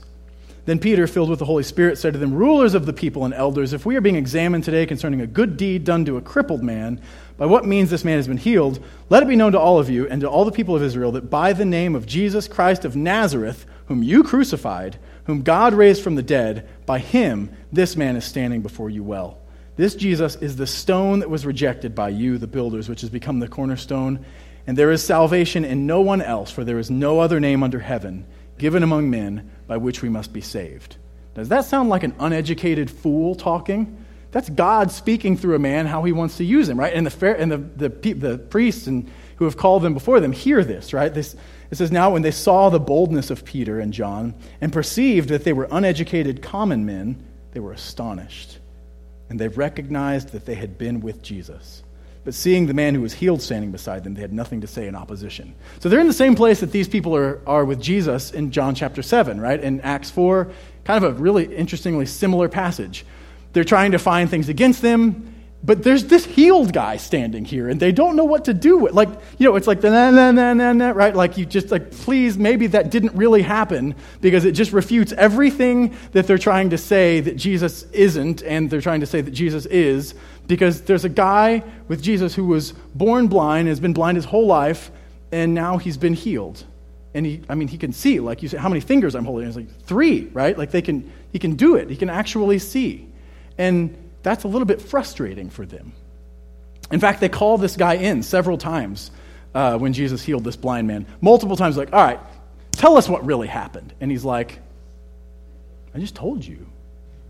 [0.66, 3.36] Then Peter, filled with the Holy Spirit, said to them, Rulers of the people and
[3.36, 6.64] elders, if we are being examined today concerning a good deed done to a crippled
[6.64, 7.00] man,
[7.38, 9.92] by what means this man has been healed, let it be known to all of
[9.92, 12.84] you and to all the people of Israel that by the name of Jesus Christ
[12.84, 18.16] of Nazareth, whom you crucified, whom God raised from the dead, by him this man
[18.16, 19.40] is standing before you well.
[19.76, 23.40] This Jesus is the stone that was rejected by you, the builders, which has become
[23.40, 24.26] the cornerstone.
[24.68, 27.80] And there is salvation in no one else, for there is no other name under
[27.80, 28.26] heaven
[28.58, 30.98] given among men by which we must be saved.
[31.34, 34.06] Does that sound like an uneducated fool talking?
[34.32, 36.94] That's God speaking through a man how he wants to use him, right?
[36.94, 40.64] And the, and the, the, the priests and who have called them before them hear
[40.64, 41.14] this, right?
[41.14, 41.36] This,
[41.72, 45.46] it says, Now when they saw the boldness of Peter and John and perceived that
[45.46, 48.60] they were uneducated common men, they were astonished.
[49.30, 51.84] And they recognized that they had been with Jesus.
[52.26, 54.88] But seeing the man who was healed standing beside them, they had nothing to say
[54.88, 55.56] in opposition.
[55.80, 58.76] So they're in the same place that these people are, are with Jesus in John
[58.76, 59.60] chapter 7, right?
[59.60, 60.52] In Acts 4,
[60.84, 63.06] kind of a really interestingly similar passage.
[63.54, 67.80] They're trying to find things against them but there's this healed guy standing here, and
[67.80, 68.94] they don't know what to do with.
[68.94, 71.14] Like, you know, it's like the na na na na na, right?
[71.14, 75.96] Like you just like, please, maybe that didn't really happen because it just refutes everything
[76.14, 79.66] that they're trying to say that Jesus isn't, and they're trying to say that Jesus
[79.66, 80.16] is.
[80.48, 84.48] Because there's a guy with Jesus who was born blind, has been blind his whole
[84.48, 84.92] life,
[85.32, 86.64] and now he's been healed.
[87.14, 88.20] And he, I mean, he can see.
[88.20, 89.48] Like you say, how many fingers I'm holding?
[89.48, 90.58] It's like three, right?
[90.58, 91.90] Like they can, he can do it.
[91.90, 93.10] He can actually see,
[93.58, 95.94] and that's a little bit frustrating for them.
[96.92, 99.12] In fact, they call this guy in several times
[99.54, 101.06] uh, when Jesus healed this blind man.
[101.22, 102.20] Multiple times, like, all right,
[102.72, 103.94] tell us what really happened.
[104.00, 104.60] And he's like,
[105.94, 106.68] I just told you.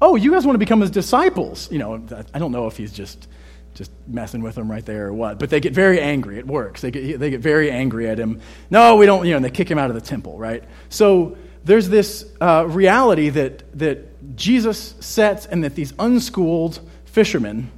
[0.01, 1.69] Oh, you guys want to become his disciples.
[1.71, 3.27] You know, I don't know if he's just
[3.75, 5.39] just messing with them right there or what.
[5.39, 6.37] But they get very angry.
[6.37, 6.81] It works.
[6.81, 8.41] They get, they get very angry at him.
[8.69, 10.63] No, we don't, you know, and they kick him out of the temple, right?
[10.89, 17.71] So there's this uh, reality that, that Jesus sets and that these unschooled fishermen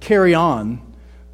[0.00, 0.80] carry on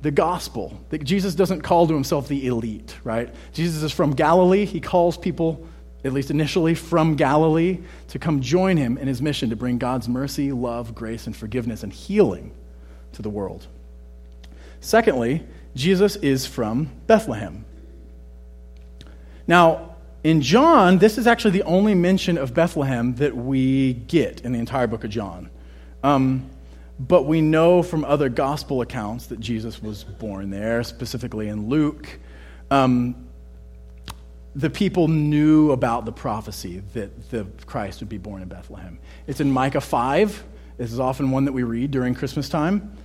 [0.02, 0.78] the gospel.
[0.90, 3.34] That Jesus doesn't call to himself the elite, right?
[3.52, 4.64] Jesus is from Galilee.
[4.64, 5.66] He calls people,
[6.04, 10.08] at least initially, from Galilee to come join him in his mission to bring God's
[10.08, 12.52] mercy, love, grace, and forgiveness and healing
[13.12, 13.66] to the world.
[14.80, 15.44] Secondly,
[15.74, 17.64] Jesus is from Bethlehem.
[19.46, 19.87] Now,
[20.24, 24.58] in John, this is actually the only mention of Bethlehem that we get in the
[24.58, 25.50] entire book of John.
[26.02, 26.50] Um,
[26.98, 32.18] but we know from other gospel accounts that Jesus was born there, specifically in Luke.
[32.70, 33.28] Um,
[34.56, 38.98] the people knew about the prophecy that the Christ would be born in Bethlehem.
[39.28, 40.44] It's in Micah 5.
[40.78, 42.96] This is often one that we read during Christmas time.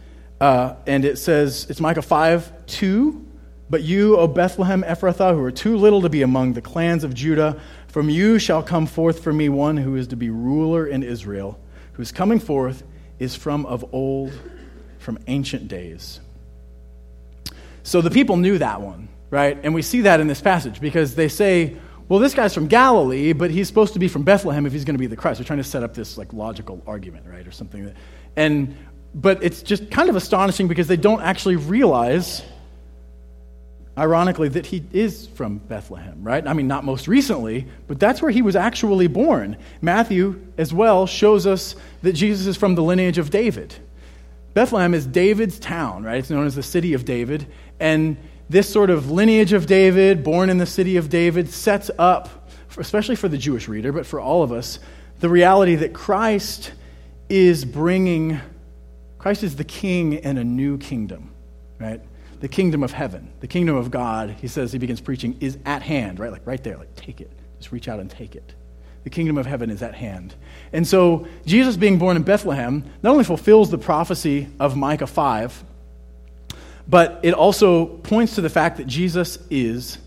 [0.42, 3.26] Uh, and it says, it's Micah 5 2.
[3.74, 7.16] But you, O Bethlehem Ephrathah, who are too little to be among the clans of
[7.16, 11.02] Judah, from you shall come forth for me one who is to be ruler in
[11.02, 11.60] Israel,
[11.94, 12.84] whose coming forth
[13.18, 14.32] is from of old,
[15.00, 16.20] from ancient days.
[17.82, 19.58] So the people knew that one, right?
[19.64, 21.76] And we see that in this passage because they say,
[22.08, 24.94] well, this guy's from Galilee, but he's supposed to be from Bethlehem if he's going
[24.94, 25.40] to be the Christ.
[25.40, 27.86] They're trying to set up this like logical argument, right, or something.
[27.86, 27.96] That,
[28.36, 28.78] and
[29.16, 32.44] but it's just kind of astonishing because they don't actually realize
[33.98, 36.46] ironically, that he is from Bethlehem, right?
[36.48, 39.58] I mean, not most recently, but that's where he was actually born.
[39.82, 43.76] Matthew, as well, shows us that Jesus is from the lineage of David.
[44.54, 46.18] Bethlehem is David's town, right?
[46.18, 47.48] It's known as the city of David.
[47.80, 48.18] And
[48.50, 53.16] this sort of lineage of David, born in the city of David, sets up, especially
[53.16, 54.80] for the Jewish reader, but for all of us,
[55.20, 56.72] the reality that Christ
[57.30, 58.40] is bringing,
[59.18, 61.32] Christ is the king in a new kingdom,
[61.80, 62.02] right?
[62.44, 65.82] The kingdom of heaven, the kingdom of God, he says, he begins preaching, is at
[65.82, 66.30] hand, right?
[66.30, 67.32] Like right there, like take it.
[67.58, 68.54] Just reach out and take it.
[69.06, 70.36] The kingdom of heaven is at hand.
[70.74, 75.64] And so, Jesus being born in Bethlehem not only fulfills the prophecy of Micah 5,
[76.86, 79.98] but it also points to the fact that Jesus is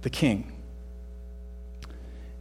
[0.00, 0.50] the king.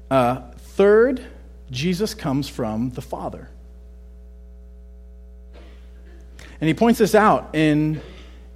[0.09, 1.25] Uh, third,
[1.69, 3.49] Jesus comes from the Father.
[6.61, 7.99] And he points this out in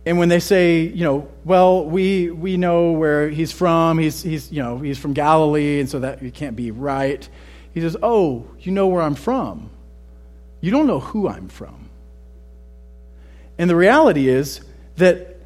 [0.05, 4.51] and when they say, you know, well, we, we know where he's from, he's, he's,
[4.51, 7.27] you know, he's from Galilee, and so that it can't be right,
[7.73, 9.69] he says, oh, you know where I'm from.
[10.61, 11.89] you don't know who I'm from.
[13.57, 14.61] And the reality is
[14.97, 15.37] that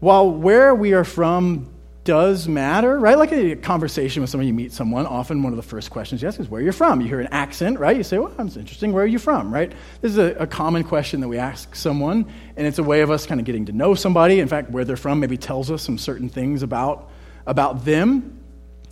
[0.00, 1.71] while where we are from
[2.04, 3.16] does matter, right?
[3.16, 6.28] Like a conversation with someone, you meet someone, often one of the first questions you
[6.28, 7.00] ask is where are you're from.
[7.00, 7.96] You hear an accent, right?
[7.96, 8.92] You say, well, that's interesting.
[8.92, 9.72] Where are you from, right?
[10.00, 12.26] This is a, a, common question that we ask someone,
[12.56, 14.40] and it's a way of us kind of getting to know somebody.
[14.40, 17.10] In fact, where they're from maybe tells us some certain things about,
[17.46, 18.38] about them.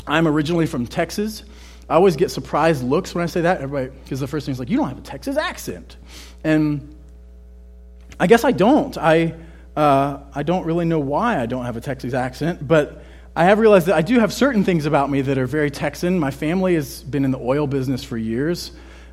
[0.06, 1.42] I'm originally from Texas.
[1.88, 4.60] I always get surprised looks when I say that, everybody, because the first thing is
[4.60, 5.96] like, you don't have a Texas accent.
[6.44, 6.94] And
[8.20, 8.96] I guess I don't.
[8.96, 9.34] I,
[9.76, 13.02] uh, I don't really know why I don't have a Texas accent, but
[13.34, 16.18] I have realized that I do have certain things about me that are very Texan.
[16.18, 18.72] My family has been in the oil business for years.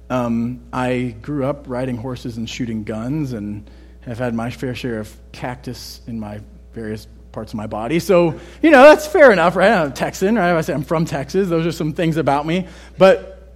[0.09, 3.69] Um, I grew up riding horses and shooting guns and
[4.01, 6.41] have had my fair share of cactus in my
[6.73, 7.99] various parts of my body.
[7.99, 9.71] So, you know, that's fair enough, right?
[9.71, 10.57] I'm Texan, right?
[10.57, 11.49] I say I'm from Texas.
[11.49, 12.67] Those are some things about me.
[12.97, 13.53] But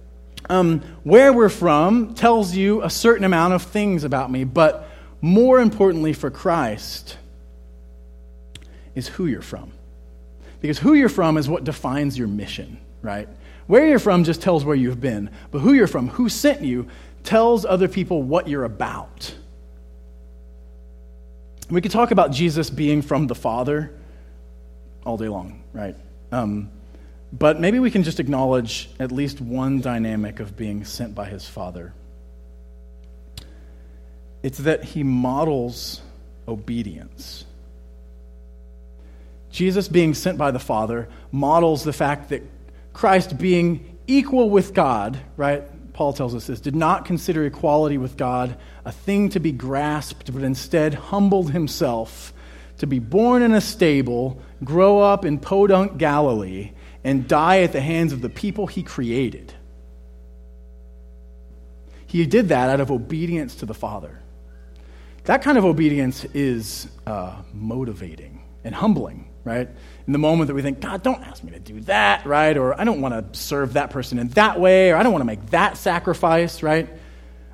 [0.48, 4.44] um, where we're from tells you a certain amount of things about me.
[4.44, 4.88] But
[5.22, 7.16] more importantly for Christ
[8.94, 9.72] is who you're from.
[10.60, 13.28] Because who you're from is what defines your mission, right?
[13.68, 16.88] Where you're from just tells where you've been, but who you're from, who sent you,
[17.22, 19.34] tells other people what you're about.
[21.70, 23.92] We could talk about Jesus being from the Father
[25.06, 25.96] all day long, right?
[26.32, 26.70] Um,
[27.32, 31.46] but maybe we can just acknowledge at least one dynamic of being sent by his
[31.46, 31.94] Father
[34.42, 36.00] it's that he models
[36.48, 37.44] obedience.
[39.50, 42.42] Jesus, being sent by the Father, models the fact that
[42.92, 45.62] Christ, being equal with God, right?
[45.92, 50.32] Paul tells us this, did not consider equality with God a thing to be grasped,
[50.32, 52.32] but instead humbled himself
[52.78, 56.72] to be born in a stable, grow up in Podunk, Galilee,
[57.04, 59.52] and die at the hands of the people he created.
[62.06, 64.21] He did that out of obedience to the Father.
[65.24, 69.68] That kind of obedience is uh, motivating and humbling, right?
[70.06, 72.56] In the moment that we think, God, don't ask me to do that, right?
[72.56, 75.22] Or I don't want to serve that person in that way, or I don't want
[75.22, 76.88] to make that sacrifice, right?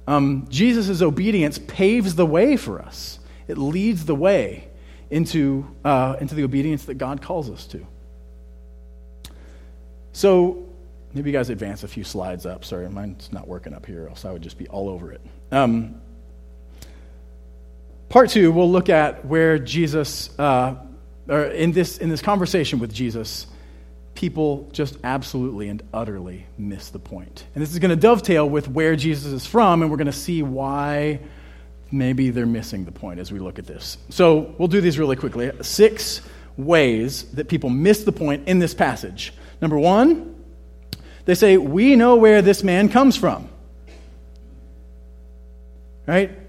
[0.07, 4.69] Um, Jesus' obedience paves the way for us, it leads the way
[5.11, 7.87] into, uh, into the obedience that God calls us to.
[10.13, 10.67] So,
[11.13, 12.65] maybe you guys advance a few slides up.
[12.65, 15.21] Sorry, mine's not working up here, else I would just be all over it.
[15.53, 16.01] Um,
[18.09, 20.77] Part two, we'll look at where Jesus, uh,
[21.29, 23.47] or in this, in this conversation with Jesus,
[24.15, 27.45] people just absolutely and utterly miss the point.
[27.55, 30.13] And this is going to dovetail with where Jesus is from, and we're going to
[30.13, 31.21] see why
[31.93, 33.99] maybe they're missing the point as we look at this.
[34.09, 35.51] So we'll do these really quickly.
[35.61, 36.23] Six
[36.57, 39.35] ways that people miss the point in this passage.
[39.61, 40.35] Number one,
[41.27, 43.51] they say, We know where this man comes from.
[46.07, 46.48] Right?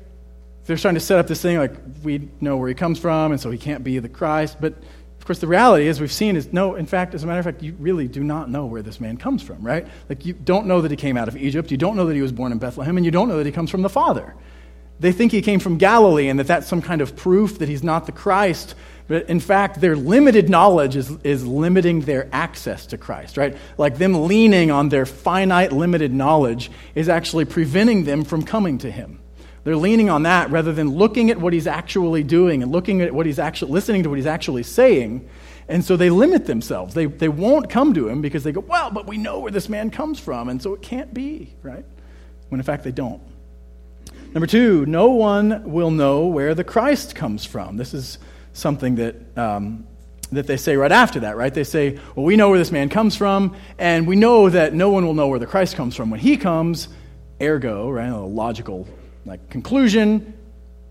[0.70, 3.42] They're trying to set up this thing like we know where he comes from, and
[3.42, 4.58] so he can't be the Christ.
[4.62, 4.74] But
[5.18, 7.46] of course, the reality, as we've seen, is no, in fact, as a matter of
[7.46, 9.88] fact, you really do not know where this man comes from, right?
[10.10, 12.22] Like, you don't know that he came out of Egypt, you don't know that he
[12.22, 14.36] was born in Bethlehem, and you don't know that he comes from the Father.
[15.00, 17.84] They think he came from Galilee and that that's some kind of proof that he's
[17.84, 18.76] not the Christ.
[19.08, 23.58] But in fact, their limited knowledge is, is limiting their access to Christ, right?
[23.78, 28.92] Like them leaning on their finite, limited knowledge is actually preventing them from coming to
[28.92, 29.20] him.
[29.64, 33.14] They're leaning on that rather than looking at what he's actually doing and looking at
[33.14, 35.28] what he's actually listening to what he's actually saying.
[35.68, 36.96] And so they limit themselves.
[36.96, 39.70] They, they won't come to him because they go, well, but we know where this
[39.70, 41.86] man comes from, and so it can't be, right?
[42.50, 43.22] When in fact they don't.
[44.34, 47.78] Number two, no one will know where the Christ comes from.
[47.78, 48.18] This is
[48.54, 49.88] something that, um,
[50.32, 51.54] that they say right after that, right?
[51.54, 54.90] They say, well, we know where this man comes from, and we know that no
[54.90, 56.88] one will know where the Christ comes from when he comes,
[57.42, 58.10] ergo, right?
[58.10, 58.88] A logical
[59.26, 60.34] like, conclusion,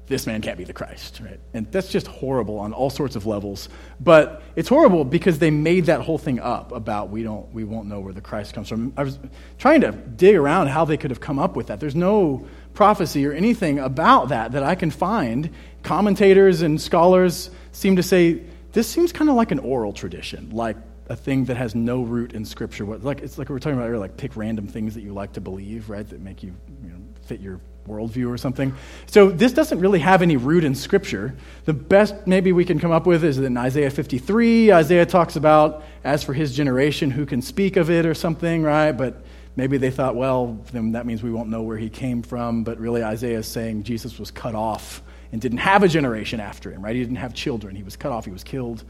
[0.08, 1.38] this man can't be the Christ, right?
[1.52, 3.68] And that's just horrible on all sorts of levels.
[4.00, 7.88] But it's horrible because they made that whole thing up about we don't we won't
[7.88, 8.94] know where the Christ comes from.
[8.96, 9.18] I was
[9.58, 11.78] trying to dig around how they could have come up with that.
[11.78, 15.50] There's no prophecy or anything about that that I can find.
[15.82, 20.76] Commentators and scholars seem to say this seems kind of like an oral tradition, like
[21.10, 22.84] a thing that has no root in Scripture.
[22.84, 25.34] Like it's like we were talking about earlier, like pick random things that you like
[25.34, 26.08] to believe, right?
[26.08, 26.98] That make you, you know,
[27.28, 28.74] fit your worldview or something.
[29.06, 31.34] So this doesn't really have any root in Scripture.
[31.64, 34.72] The best maybe we can come up with is in Isaiah 53.
[34.72, 38.92] Isaiah talks about, as for his generation, who can speak of it or something, right?
[38.92, 39.22] But
[39.56, 42.64] maybe they thought, well, then that means we won't know where he came from.
[42.64, 45.02] But really, Isaiah is saying Jesus was cut off
[45.32, 46.94] and didn't have a generation after him, right?
[46.94, 47.76] He didn't have children.
[47.76, 48.84] He was cut off, he was killed,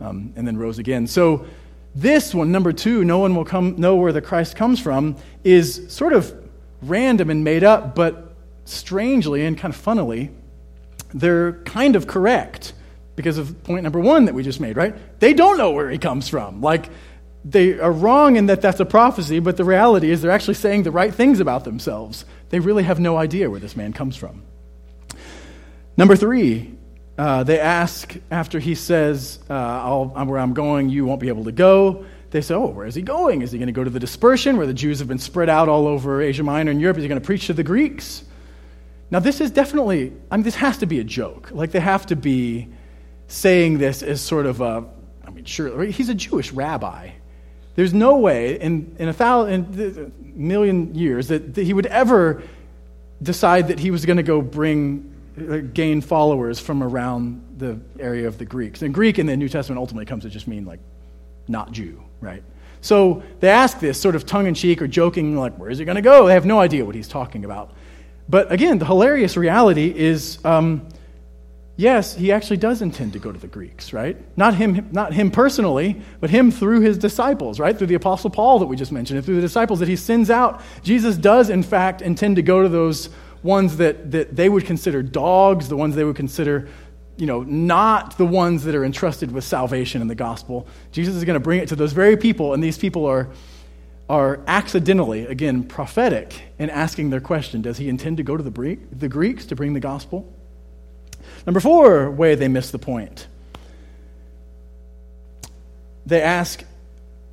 [0.00, 1.06] um, and then rose again.
[1.06, 1.46] So
[1.94, 5.86] this one, number two, no one will come know where the Christ comes from, is
[5.88, 6.43] sort of
[6.88, 10.30] random and made up, but strangely and kind of funnily,
[11.12, 12.72] they're kind of correct
[13.16, 14.94] because of point number one that we just made, right?
[15.20, 16.60] They don't know where he comes from.
[16.60, 16.90] Like,
[17.44, 20.82] they are wrong in that that's a prophecy, but the reality is they're actually saying
[20.82, 22.24] the right things about themselves.
[22.48, 24.42] They really have no idea where this man comes from.
[25.96, 26.74] Number three,
[27.18, 31.44] uh, they ask after he says, uh, I'm where I'm going, you won't be able
[31.44, 32.06] to go.
[32.34, 33.42] They say, Oh, where is he going?
[33.42, 35.68] Is he going to go to the dispersion where the Jews have been spread out
[35.68, 36.96] all over Asia Minor and Europe?
[36.96, 38.24] Is he going to preach to the Greeks?
[39.08, 41.52] Now, this is definitely, I mean, this has to be a joke.
[41.52, 42.66] Like, they have to be
[43.28, 44.84] saying this as sort of a,
[45.24, 47.10] I mean, sure, he's a Jewish rabbi.
[47.76, 51.86] There's no way in, in a thousand, in a million years that, that he would
[51.86, 52.42] ever
[53.22, 58.26] decide that he was going to go bring uh, gain followers from around the area
[58.26, 58.82] of the Greeks.
[58.82, 60.80] And Greek in the New Testament ultimately comes to just mean like
[61.46, 62.42] not Jew, right?
[62.80, 65.84] So they ask this sort of tongue in cheek or joking, like, where is he
[65.84, 66.26] going to go?
[66.26, 67.72] They have no idea what he's talking about.
[68.28, 70.88] But again, the hilarious reality is um,
[71.76, 74.16] yes, he actually does intend to go to the Greeks, right?
[74.36, 77.76] Not him, not him personally, but him through his disciples, right?
[77.76, 80.30] Through the Apostle Paul that we just mentioned, and through the disciples that he sends
[80.30, 80.62] out.
[80.82, 83.10] Jesus does, in fact, intend to go to those
[83.42, 86.68] ones that, that they would consider dogs, the ones they would consider,
[87.16, 90.66] you know, not the ones that are entrusted with salvation in the gospel.
[90.92, 93.28] Jesus is going to bring it to those very people, and these people are,
[94.08, 98.78] are accidentally, again, prophetic in asking their question Does he intend to go to the,
[98.92, 100.32] the Greeks to bring the gospel?
[101.46, 103.28] Number four way they miss the point.
[106.06, 106.62] They ask,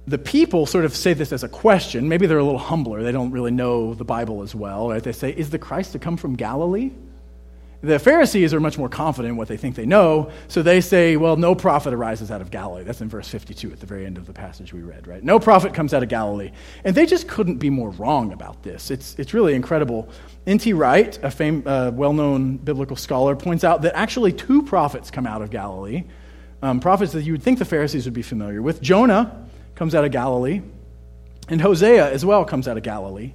[0.07, 2.07] the people sort of say this as a question.
[2.07, 3.03] Maybe they're a little humbler.
[3.03, 4.89] They don't really know the Bible as well.
[4.89, 5.03] Right?
[5.03, 6.91] They say, Is the Christ to come from Galilee?
[7.83, 11.17] The Pharisees are much more confident in what they think they know, so they say,
[11.17, 12.83] Well, no prophet arises out of Galilee.
[12.83, 15.23] That's in verse 52 at the very end of the passage we read, right?
[15.23, 16.51] No prophet comes out of Galilee.
[16.83, 18.91] And they just couldn't be more wrong about this.
[18.91, 20.09] It's, it's really incredible.
[20.45, 20.73] N.T.
[20.73, 25.25] Wright, a fam- uh, well known biblical scholar, points out that actually two prophets come
[25.25, 26.03] out of Galilee,
[26.61, 28.79] um, prophets that you would think the Pharisees would be familiar with.
[28.81, 30.61] Jonah comes out of Galilee,
[31.49, 33.33] and Hosea as well comes out of Galilee.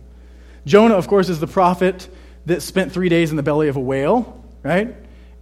[0.64, 2.08] Jonah, of course, is the prophet
[2.46, 4.94] that spent three days in the belly of a whale, right?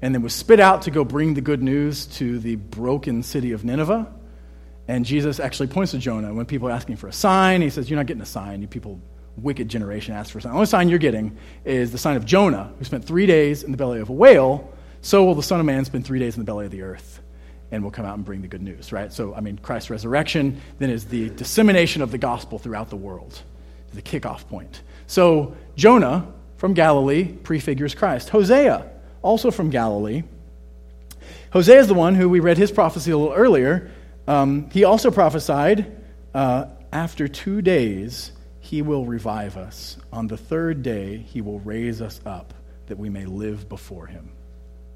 [0.02, 3.52] And then was spit out to go bring the good news to the broken city
[3.52, 4.12] of Nineveh.
[4.88, 7.62] And Jesus actually points to Jonah when people are asking for a sign.
[7.62, 8.61] He says, You're not getting a sign.
[8.61, 9.00] You people,
[9.36, 10.52] wicked generation, ask for a sign.
[10.52, 13.70] The only sign you're getting is the sign of Jonah, who spent three days in
[13.70, 14.70] the belly of a whale.
[15.00, 17.20] So will the Son of Man spend three days in the belly of the earth
[17.70, 19.12] and will come out and bring the good news, right?
[19.12, 23.40] So, I mean, Christ's resurrection then is the dissemination of the gospel throughout the world,
[23.92, 24.82] the kickoff point.
[25.07, 26.26] So, Jonah
[26.64, 28.30] from Galilee prefigures Christ.
[28.30, 28.90] Hosea,
[29.20, 30.22] also from Galilee.
[31.52, 33.90] Hosea is the one who we read his prophecy a little earlier.
[34.26, 35.94] Um, he also prophesied,
[36.32, 39.98] uh, after two days, he will revive us.
[40.10, 42.54] On the third day, he will raise us up
[42.86, 44.30] that we may live before him.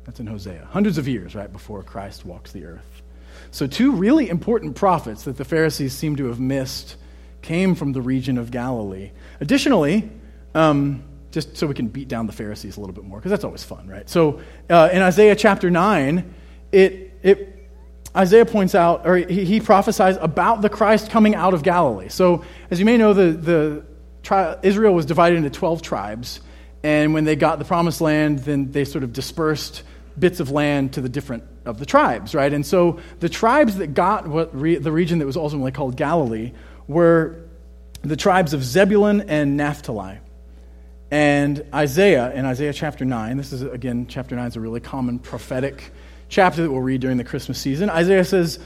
[0.07, 0.69] That's in Hosea.
[0.71, 3.03] Hundreds of years, right, before Christ walks the earth.
[3.51, 6.97] So, two really important prophets that the Pharisees seem to have missed
[7.43, 9.11] came from the region of Galilee.
[9.39, 10.11] Additionally,
[10.55, 13.45] um, just so we can beat down the Pharisees a little bit more, because that's
[13.45, 14.09] always fun, right?
[14.09, 16.35] So, uh, in Isaiah chapter 9,
[16.73, 17.71] it, it,
[18.17, 22.09] Isaiah points out, or he, he, prophesies about the Christ coming out of Galilee.
[22.09, 23.85] So, as you may know, the, the
[24.23, 26.41] tri- Israel was divided into 12 tribes,
[26.83, 29.83] and when they got the promised land, then they sort of dispersed
[30.19, 32.53] bits of land to the different of the tribes, right?
[32.53, 36.53] And so the tribes that got what re, the region that was ultimately called Galilee
[36.87, 37.41] were
[38.03, 40.19] the tribes of Zebulun and Naphtali.
[41.11, 45.19] And Isaiah, in Isaiah chapter 9, this is, again, chapter 9 is a really common
[45.19, 45.91] prophetic
[46.29, 47.89] chapter that we'll read during the Christmas season.
[47.89, 48.59] Isaiah says,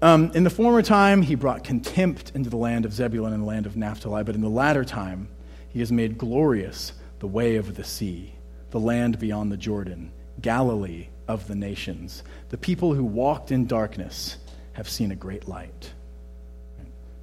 [0.00, 3.46] um, In the former time, he brought contempt into the land of Zebulun and the
[3.46, 5.28] land of Naphtali, but in the latter time,
[5.70, 8.32] he has made glorious the way of the sea,
[8.70, 12.22] the land beyond the Jordan Galilee of the nations.
[12.50, 14.36] The people who walked in darkness
[14.74, 15.92] have seen a great light.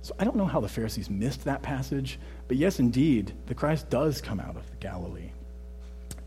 [0.02, 3.90] So I don't know how the Pharisees missed that passage, but yes, indeed, the Christ
[3.90, 5.32] does come out of Galilee.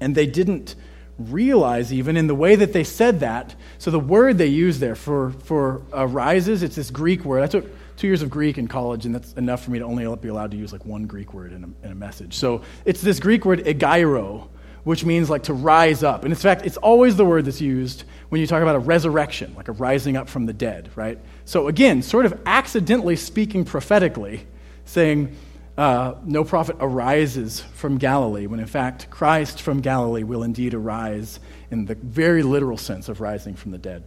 [0.01, 0.75] And they didn't
[1.19, 3.55] realize, even in the way that they said that.
[3.79, 7.43] So the word they use there for, for uh, arises, it's this Greek word.
[7.43, 7.67] I took
[7.97, 10.53] two years of Greek in college, and that's enough for me to only be allowed
[10.53, 12.35] to use like one Greek word in a, in a message.
[12.35, 14.49] So it's this Greek word, egeiro,
[14.85, 16.23] which means like to rise up.
[16.23, 19.55] And in fact, it's always the word that's used when you talk about a resurrection,
[19.57, 21.19] like a rising up from the dead, right?
[21.45, 24.47] So again, sort of accidentally speaking prophetically,
[24.85, 25.37] saying,
[25.79, 31.39] uh, no prophet arises from Galilee, when in fact, Christ from Galilee will indeed arise
[31.71, 34.03] in the very literal sense of rising from the dead.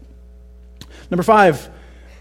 [1.10, 1.70] Number five,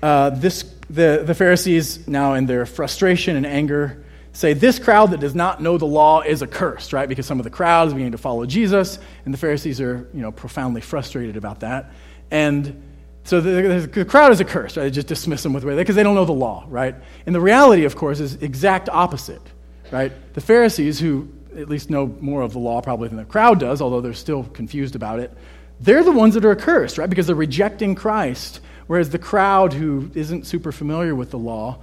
[0.05, 5.19] uh, this, the, the Pharisees, now in their frustration and anger, say this crowd that
[5.19, 7.09] does not know the law is accursed, right?
[7.09, 10.31] Because some of the crowds beginning to follow Jesus, and the Pharisees are, you know,
[10.31, 11.91] profoundly frustrated about that.
[12.31, 12.81] And
[13.25, 14.85] so the, the crowd is accursed, right?
[14.85, 16.95] They just dismiss them with way because they don't know the law, right?
[17.27, 19.43] And the reality, of course, is exact opposite,
[19.91, 20.13] right?
[20.35, 23.81] The Pharisees, who at least know more of the law probably than the crowd does,
[23.81, 25.37] although they're still confused about it,
[25.81, 27.09] they're the ones that are accursed, right?
[27.09, 31.79] Because they're rejecting Christ, whereas the crowd who isn't super familiar with the law,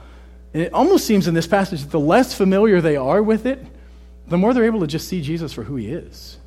[0.54, 3.64] and it almost seems in this passage that the less familiar they are with it,
[4.28, 6.38] the more they're able to just see Jesus for who he is,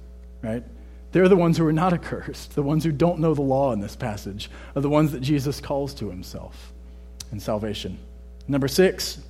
[0.43, 0.65] right?
[1.13, 2.55] They're the ones who are not accursed.
[2.55, 5.61] The ones who don't know the law in this passage are the ones that Jesus
[5.61, 6.73] calls to himself
[7.33, 7.99] in salvation.
[8.49, 9.21] Number six,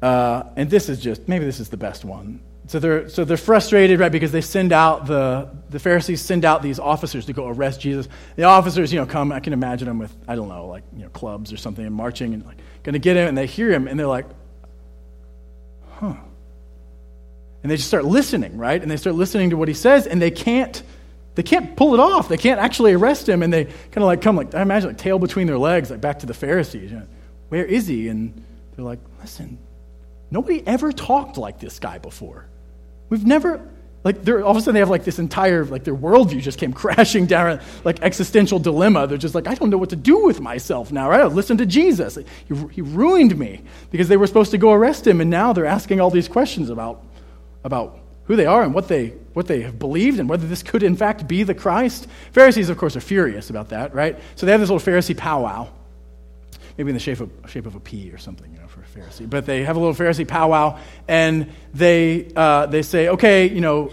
[0.00, 2.40] uh, and this is just, maybe this is the best one.
[2.68, 6.62] So they're, so they're frustrated, right, because they send out the, the Pharisees send out
[6.62, 8.08] these officers to go arrest Jesus.
[8.36, 11.02] The officers, you know, come, I can imagine them with, I don't know, like, you
[11.02, 13.70] know, clubs or something and marching and like, going to get him, and they hear
[13.70, 14.26] him, and they're like,
[15.90, 16.14] huh.
[17.62, 18.80] And they just start listening, right?
[18.80, 20.82] And they start listening to what he says, and they can't,
[21.36, 22.28] they can't pull it off.
[22.28, 24.98] They can't actually arrest him, and they kind of like come, like, I imagine, like
[24.98, 26.90] tail between their legs, like back to the Pharisees.
[26.90, 27.06] You know,
[27.50, 28.08] Where is he?
[28.08, 28.44] And
[28.74, 29.58] they're like, listen,
[30.30, 32.46] nobody ever talked like this guy before.
[33.10, 33.60] We've never,
[34.02, 36.58] like, they're, all of a sudden they have like this entire, like, their worldview just
[36.58, 39.06] came crashing down, like, existential dilemma.
[39.06, 41.30] They're just like, I don't know what to do with myself now, right?
[41.30, 42.16] Listen to Jesus.
[42.16, 45.64] He, he ruined me because they were supposed to go arrest him, and now they're
[45.64, 47.04] asking all these questions about,
[47.64, 50.82] about who they are and what they, what they have believed and whether this could,
[50.82, 52.06] in fact, be the Christ.
[52.32, 54.18] Pharisees, of course, are furious about that, right?
[54.36, 55.68] So they have this little Pharisee powwow,
[56.78, 58.84] maybe in the shape of, shape of a pea or something, you know, for a
[58.84, 59.28] Pharisee.
[59.28, 63.90] But they have a little Pharisee powwow, and they, uh, they say, okay, you know,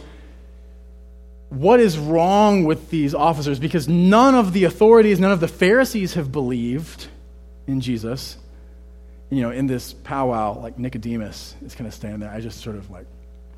[1.50, 3.60] what is wrong with these officers?
[3.60, 7.08] Because none of the authorities, none of the Pharisees have believed
[7.66, 8.38] in Jesus.
[9.32, 12.32] You know, in this powwow, like Nicodemus is kind of standing there.
[12.32, 13.08] I just sort of like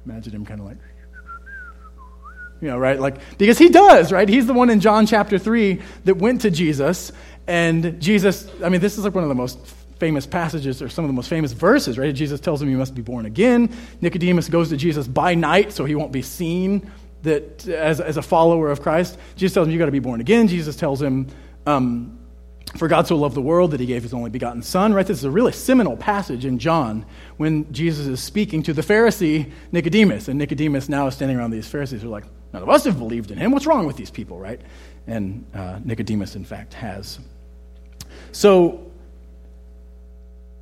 [0.05, 0.77] imagine him kind of like,
[2.61, 2.99] you know, right?
[2.99, 4.29] Like, because he does, right?
[4.29, 7.11] He's the one in John chapter 3 that went to Jesus.
[7.47, 9.59] And Jesus, I mean, this is like one of the most
[9.99, 12.13] famous passages or some of the most famous verses, right?
[12.13, 13.75] Jesus tells him you must be born again.
[13.99, 16.91] Nicodemus goes to Jesus by night so he won't be seen
[17.23, 19.17] that as, as a follower of Christ.
[19.35, 20.47] Jesus tells him you got to be born again.
[20.47, 21.27] Jesus tells him,
[21.65, 22.17] um,
[22.77, 25.05] for God so loved the world that he gave his only begotten Son, right?
[25.05, 27.05] This is a really seminal passage in John
[27.37, 30.27] when Jesus is speaking to the Pharisee Nicodemus.
[30.27, 32.97] And Nicodemus now is standing around these Pharisees who are like, none of us have
[32.97, 33.51] believed in him.
[33.51, 34.61] What's wrong with these people, right?
[35.05, 37.19] And uh, Nicodemus, in fact, has.
[38.31, 38.91] So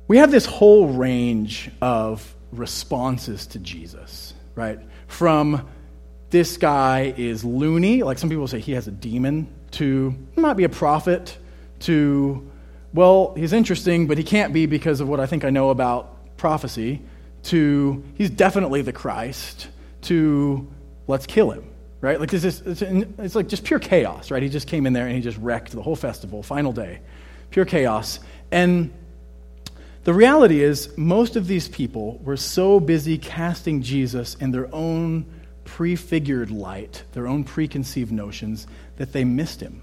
[0.08, 4.80] we have this whole range of responses to Jesus, right?
[5.06, 5.68] From
[6.30, 10.64] this guy is loony, like some people say he has a demon, to might be
[10.64, 11.38] a prophet,
[11.80, 12.50] to,
[12.92, 16.36] well, he's interesting, but he can't be because of what I think I know about
[16.36, 17.02] prophecy,
[17.44, 19.68] to he's definitely the Christ,
[20.02, 20.68] to
[21.06, 21.64] let's kill him,
[22.00, 22.18] right?
[22.18, 24.42] Like this is, it's, it's like just pure chaos, right?
[24.42, 27.00] He just came in there and he just wrecked the whole festival, final day,
[27.50, 28.20] pure chaos.
[28.50, 28.92] And
[30.04, 35.26] the reality is, most of these people were so busy casting Jesus in their own
[35.64, 38.66] prefigured light, their own preconceived notions,
[38.96, 39.82] that they missed him.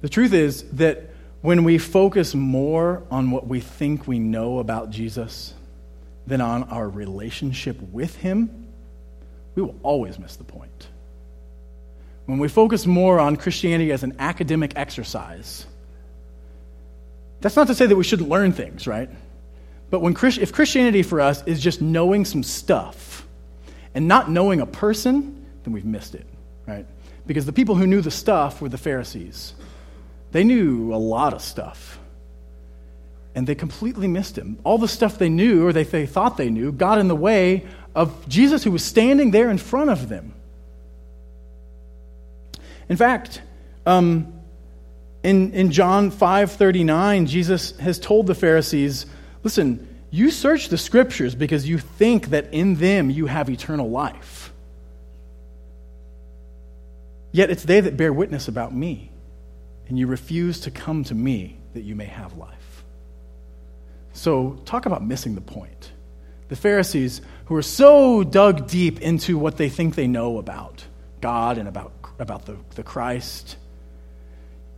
[0.00, 4.90] The truth is that when we focus more on what we think we know about
[4.90, 5.54] Jesus
[6.26, 8.68] than on our relationship with him,
[9.54, 10.88] we will always miss the point.
[12.26, 15.66] When we focus more on Christianity as an academic exercise,
[17.40, 19.08] that's not to say that we shouldn't learn things, right?
[19.90, 23.26] But when if Christianity for us is just knowing some stuff
[23.94, 26.26] and not knowing a person, then we've missed it,
[26.66, 26.86] right?
[27.26, 29.54] Because the people who knew the stuff were the Pharisees.
[30.36, 31.98] They knew a lot of stuff.
[33.34, 34.58] And they completely missed him.
[34.64, 37.64] All the stuff they knew, or they, they thought they knew, got in the way
[37.94, 40.34] of Jesus who was standing there in front of them.
[42.90, 43.40] In fact,
[43.86, 44.30] um,
[45.22, 49.06] in, in John 5:39, Jesus has told the Pharisees,
[49.42, 54.52] listen, you search the scriptures because you think that in them you have eternal life.
[57.32, 59.12] Yet it's they that bear witness about me,
[59.88, 62.84] and you refuse to come to me that you may have life.
[64.12, 65.92] So, talk about missing the point.
[66.48, 70.84] The Pharisees, who are so dug deep into what they think they know about
[71.20, 73.56] God and about, about the, the Christ,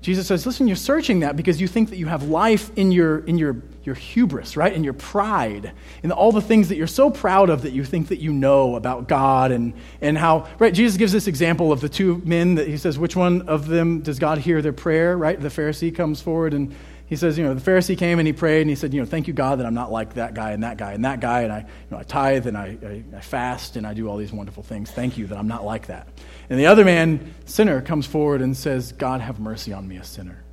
[0.00, 3.18] Jesus says, listen, you're searching that because you think that you have life in your,
[3.20, 4.72] in your, your hubris, right?
[4.72, 5.72] In your pride,
[6.04, 8.76] in all the things that you're so proud of that you think that you know
[8.76, 10.72] about God and, and how, right?
[10.72, 14.00] Jesus gives this example of the two men that he says, which one of them
[14.00, 15.40] does God hear their prayer, right?
[15.40, 16.74] The Pharisee comes forward and
[17.08, 19.06] He says, you know, the Pharisee came and he prayed and he said, you know,
[19.06, 21.40] thank you, God, that I'm not like that guy and that guy and that guy.
[21.40, 24.18] And I, you know, I tithe and I, I, I fast and I do all
[24.18, 24.90] these wonderful things.
[24.90, 26.08] Thank you that I'm not like that.
[26.50, 30.04] And the other man, sinner, comes forward and says, God, have mercy on me, a
[30.04, 30.44] sinner.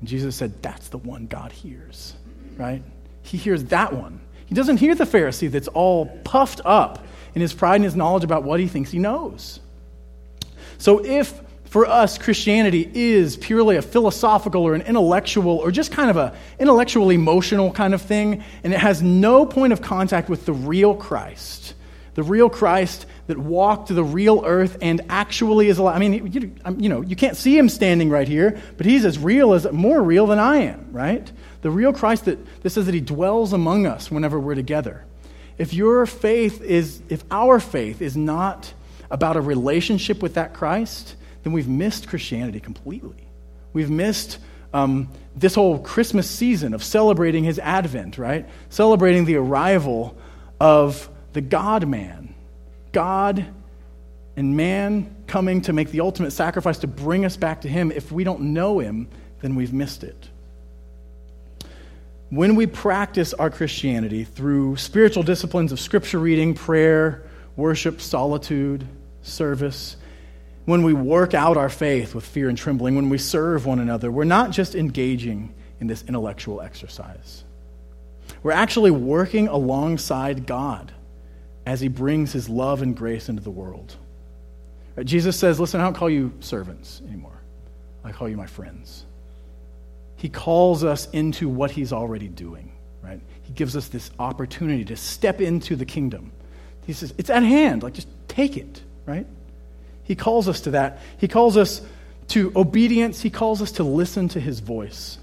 [0.00, 2.14] And Jesus said, that's the one God hears,
[2.56, 2.82] right?
[3.20, 4.20] He hears that one.
[4.46, 7.04] He doesn't hear the Pharisee that's all puffed up
[7.34, 9.60] in his pride and his knowledge about what he thinks he knows.
[10.78, 16.08] So if for us, Christianity is purely a philosophical or an intellectual or just kind
[16.08, 20.46] of a intellectual emotional kind of thing, and it has no point of contact with
[20.46, 21.74] the real Christ.
[22.14, 25.96] The real Christ that walked the real earth and actually is alive.
[25.96, 29.18] I mean, you, you know, you can't see him standing right here, but he's as
[29.18, 31.30] real as more real than I am, right?
[31.60, 35.04] The real Christ that this says that he dwells among us whenever we're together.
[35.58, 38.72] If your faith is, if our faith is not
[39.10, 43.28] about a relationship with that Christ, then we've missed Christianity completely.
[43.72, 44.38] We've missed
[44.72, 48.46] um, this whole Christmas season of celebrating his advent, right?
[48.68, 50.16] Celebrating the arrival
[50.60, 52.34] of the God man.
[52.92, 53.46] God
[54.36, 57.90] and man coming to make the ultimate sacrifice to bring us back to him.
[57.92, 59.08] If we don't know him,
[59.40, 60.28] then we've missed it.
[62.30, 67.24] When we practice our Christianity through spiritual disciplines of scripture reading, prayer,
[67.56, 68.86] worship, solitude,
[69.22, 69.96] service,
[70.68, 74.10] when we work out our faith with fear and trembling, when we serve one another,
[74.10, 77.42] we're not just engaging in this intellectual exercise.
[78.42, 80.92] We're actually working alongside God
[81.64, 83.96] as He brings His love and grace into the world.
[84.94, 85.06] Right?
[85.06, 87.40] Jesus says, Listen, I don't call you servants anymore,
[88.04, 89.06] I call you my friends.
[90.16, 93.22] He calls us into what He's already doing, right?
[93.44, 96.30] He gives us this opportunity to step into the kingdom.
[96.84, 99.26] He says, It's at hand, like just take it, right?
[100.08, 101.00] He calls us to that.
[101.18, 101.82] He calls us
[102.28, 103.20] to obedience.
[103.20, 105.18] He calls us to listen to his voice.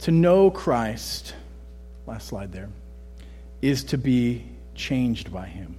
[0.00, 1.32] To know Christ,
[2.08, 2.68] last slide there,
[3.62, 4.44] is to be
[4.74, 5.76] changed by him.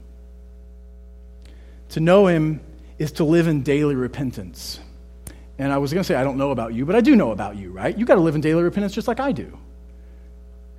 [1.89, 2.61] To know him
[2.97, 4.79] is to live in daily repentance.
[5.57, 7.31] And I was going to say, I don't know about you, but I do know
[7.31, 7.95] about you, right?
[7.95, 9.57] You got to live in daily repentance just like I do.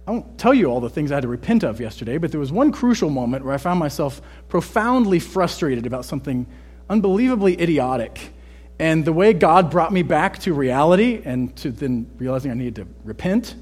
[0.07, 2.41] I won't tell you all the things I had to repent of yesterday, but there
[2.41, 6.47] was one crucial moment where I found myself profoundly frustrated about something
[6.91, 8.33] unbelievably idiotic.
[8.79, 12.77] And the way God brought me back to reality and to then realizing I needed
[12.77, 13.55] to repent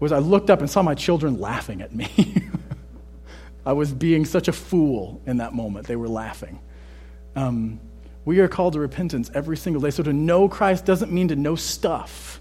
[0.00, 2.42] was I looked up and saw my children laughing at me.
[3.66, 5.86] I was being such a fool in that moment.
[5.86, 6.60] They were laughing.
[7.34, 7.80] Um,
[8.24, 9.90] we are called to repentance every single day.
[9.90, 12.37] So to know Christ doesn't mean to know stuff.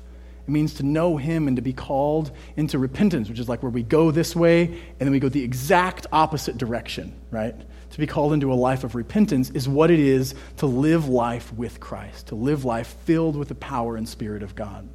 [0.47, 3.69] It means to know Him and to be called into repentance, which is like where
[3.69, 7.53] we go this way and then we go the exact opposite direction, right?
[7.89, 11.51] To be called into a life of repentance is what it is to live life
[11.53, 14.87] with Christ, to live life filled with the power and Spirit of God.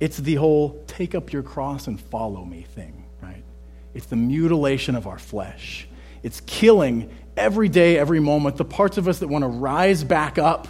[0.00, 3.44] It's the whole take up your cross and follow me thing, right?
[3.92, 5.86] It's the mutilation of our flesh.
[6.22, 10.38] It's killing every day, every moment, the parts of us that want to rise back
[10.38, 10.66] up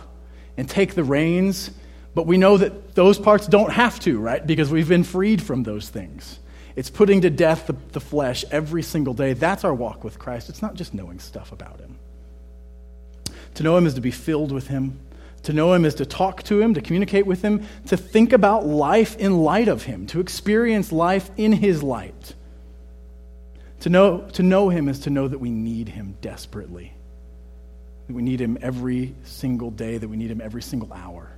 [0.57, 1.71] and take the reins
[2.15, 4.47] but we know that those parts don't have to, right?
[4.47, 6.39] Because we've been freed from those things.
[6.77, 9.35] It's putting to death the, the, flesh every single day.
[9.35, 10.49] That's our walk with Christ.
[10.49, 11.99] It's not just knowing stuff about Him.
[13.55, 14.99] To know Him is to be filled with Him.
[15.45, 18.67] To know Him is to talk to Him, to communicate with Him, to think about
[18.67, 22.35] life in light of Him, to experience life in His light.
[23.81, 26.95] To know, to know Him is to know that we need Him desperately,
[28.07, 31.32] that we need Him every single day, that we need Him every single hour.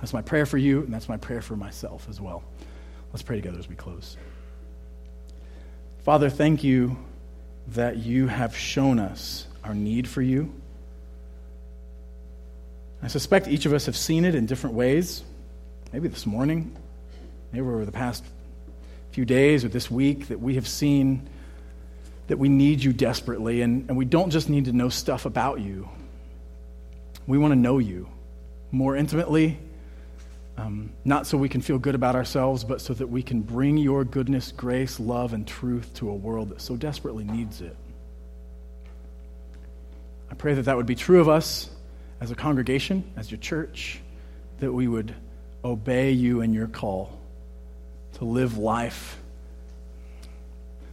[0.00, 2.42] That's my prayer for you, and that's my prayer for myself as well.
[3.12, 4.16] Let's pray together as we close.
[6.04, 6.96] Father, thank you
[7.68, 10.52] that you have shown us our need for you.
[13.02, 15.22] I suspect each of us have seen it in different ways.
[15.92, 16.74] Maybe this morning,
[17.52, 18.24] maybe over the past
[19.12, 21.28] few days or this week, that we have seen
[22.28, 23.60] that we need you desperately.
[23.60, 25.88] And, and we don't just need to know stuff about you,
[27.26, 28.08] we want to know you
[28.72, 29.58] more intimately
[30.60, 33.78] um, not so we can feel good about ourselves, but so that we can bring
[33.78, 37.76] your goodness, grace, love, and truth to a world that so desperately needs it.
[40.30, 41.70] I pray that that would be true of us
[42.20, 44.00] as a congregation, as your church,
[44.58, 45.14] that we would
[45.64, 47.18] obey you and your call
[48.14, 49.16] to live life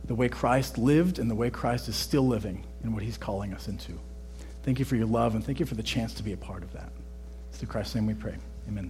[0.05, 3.53] the way Christ lived and the way Christ is still living in what he's calling
[3.53, 3.91] us into.
[4.63, 6.63] Thank you for your love and thank you for the chance to be a part
[6.63, 6.89] of that.
[7.49, 8.37] It's through Christ's name we pray.
[8.69, 8.89] Amen.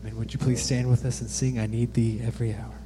[0.00, 0.16] Amen.
[0.16, 2.77] Would you please stand with us and sing I Need Thee Every Hour?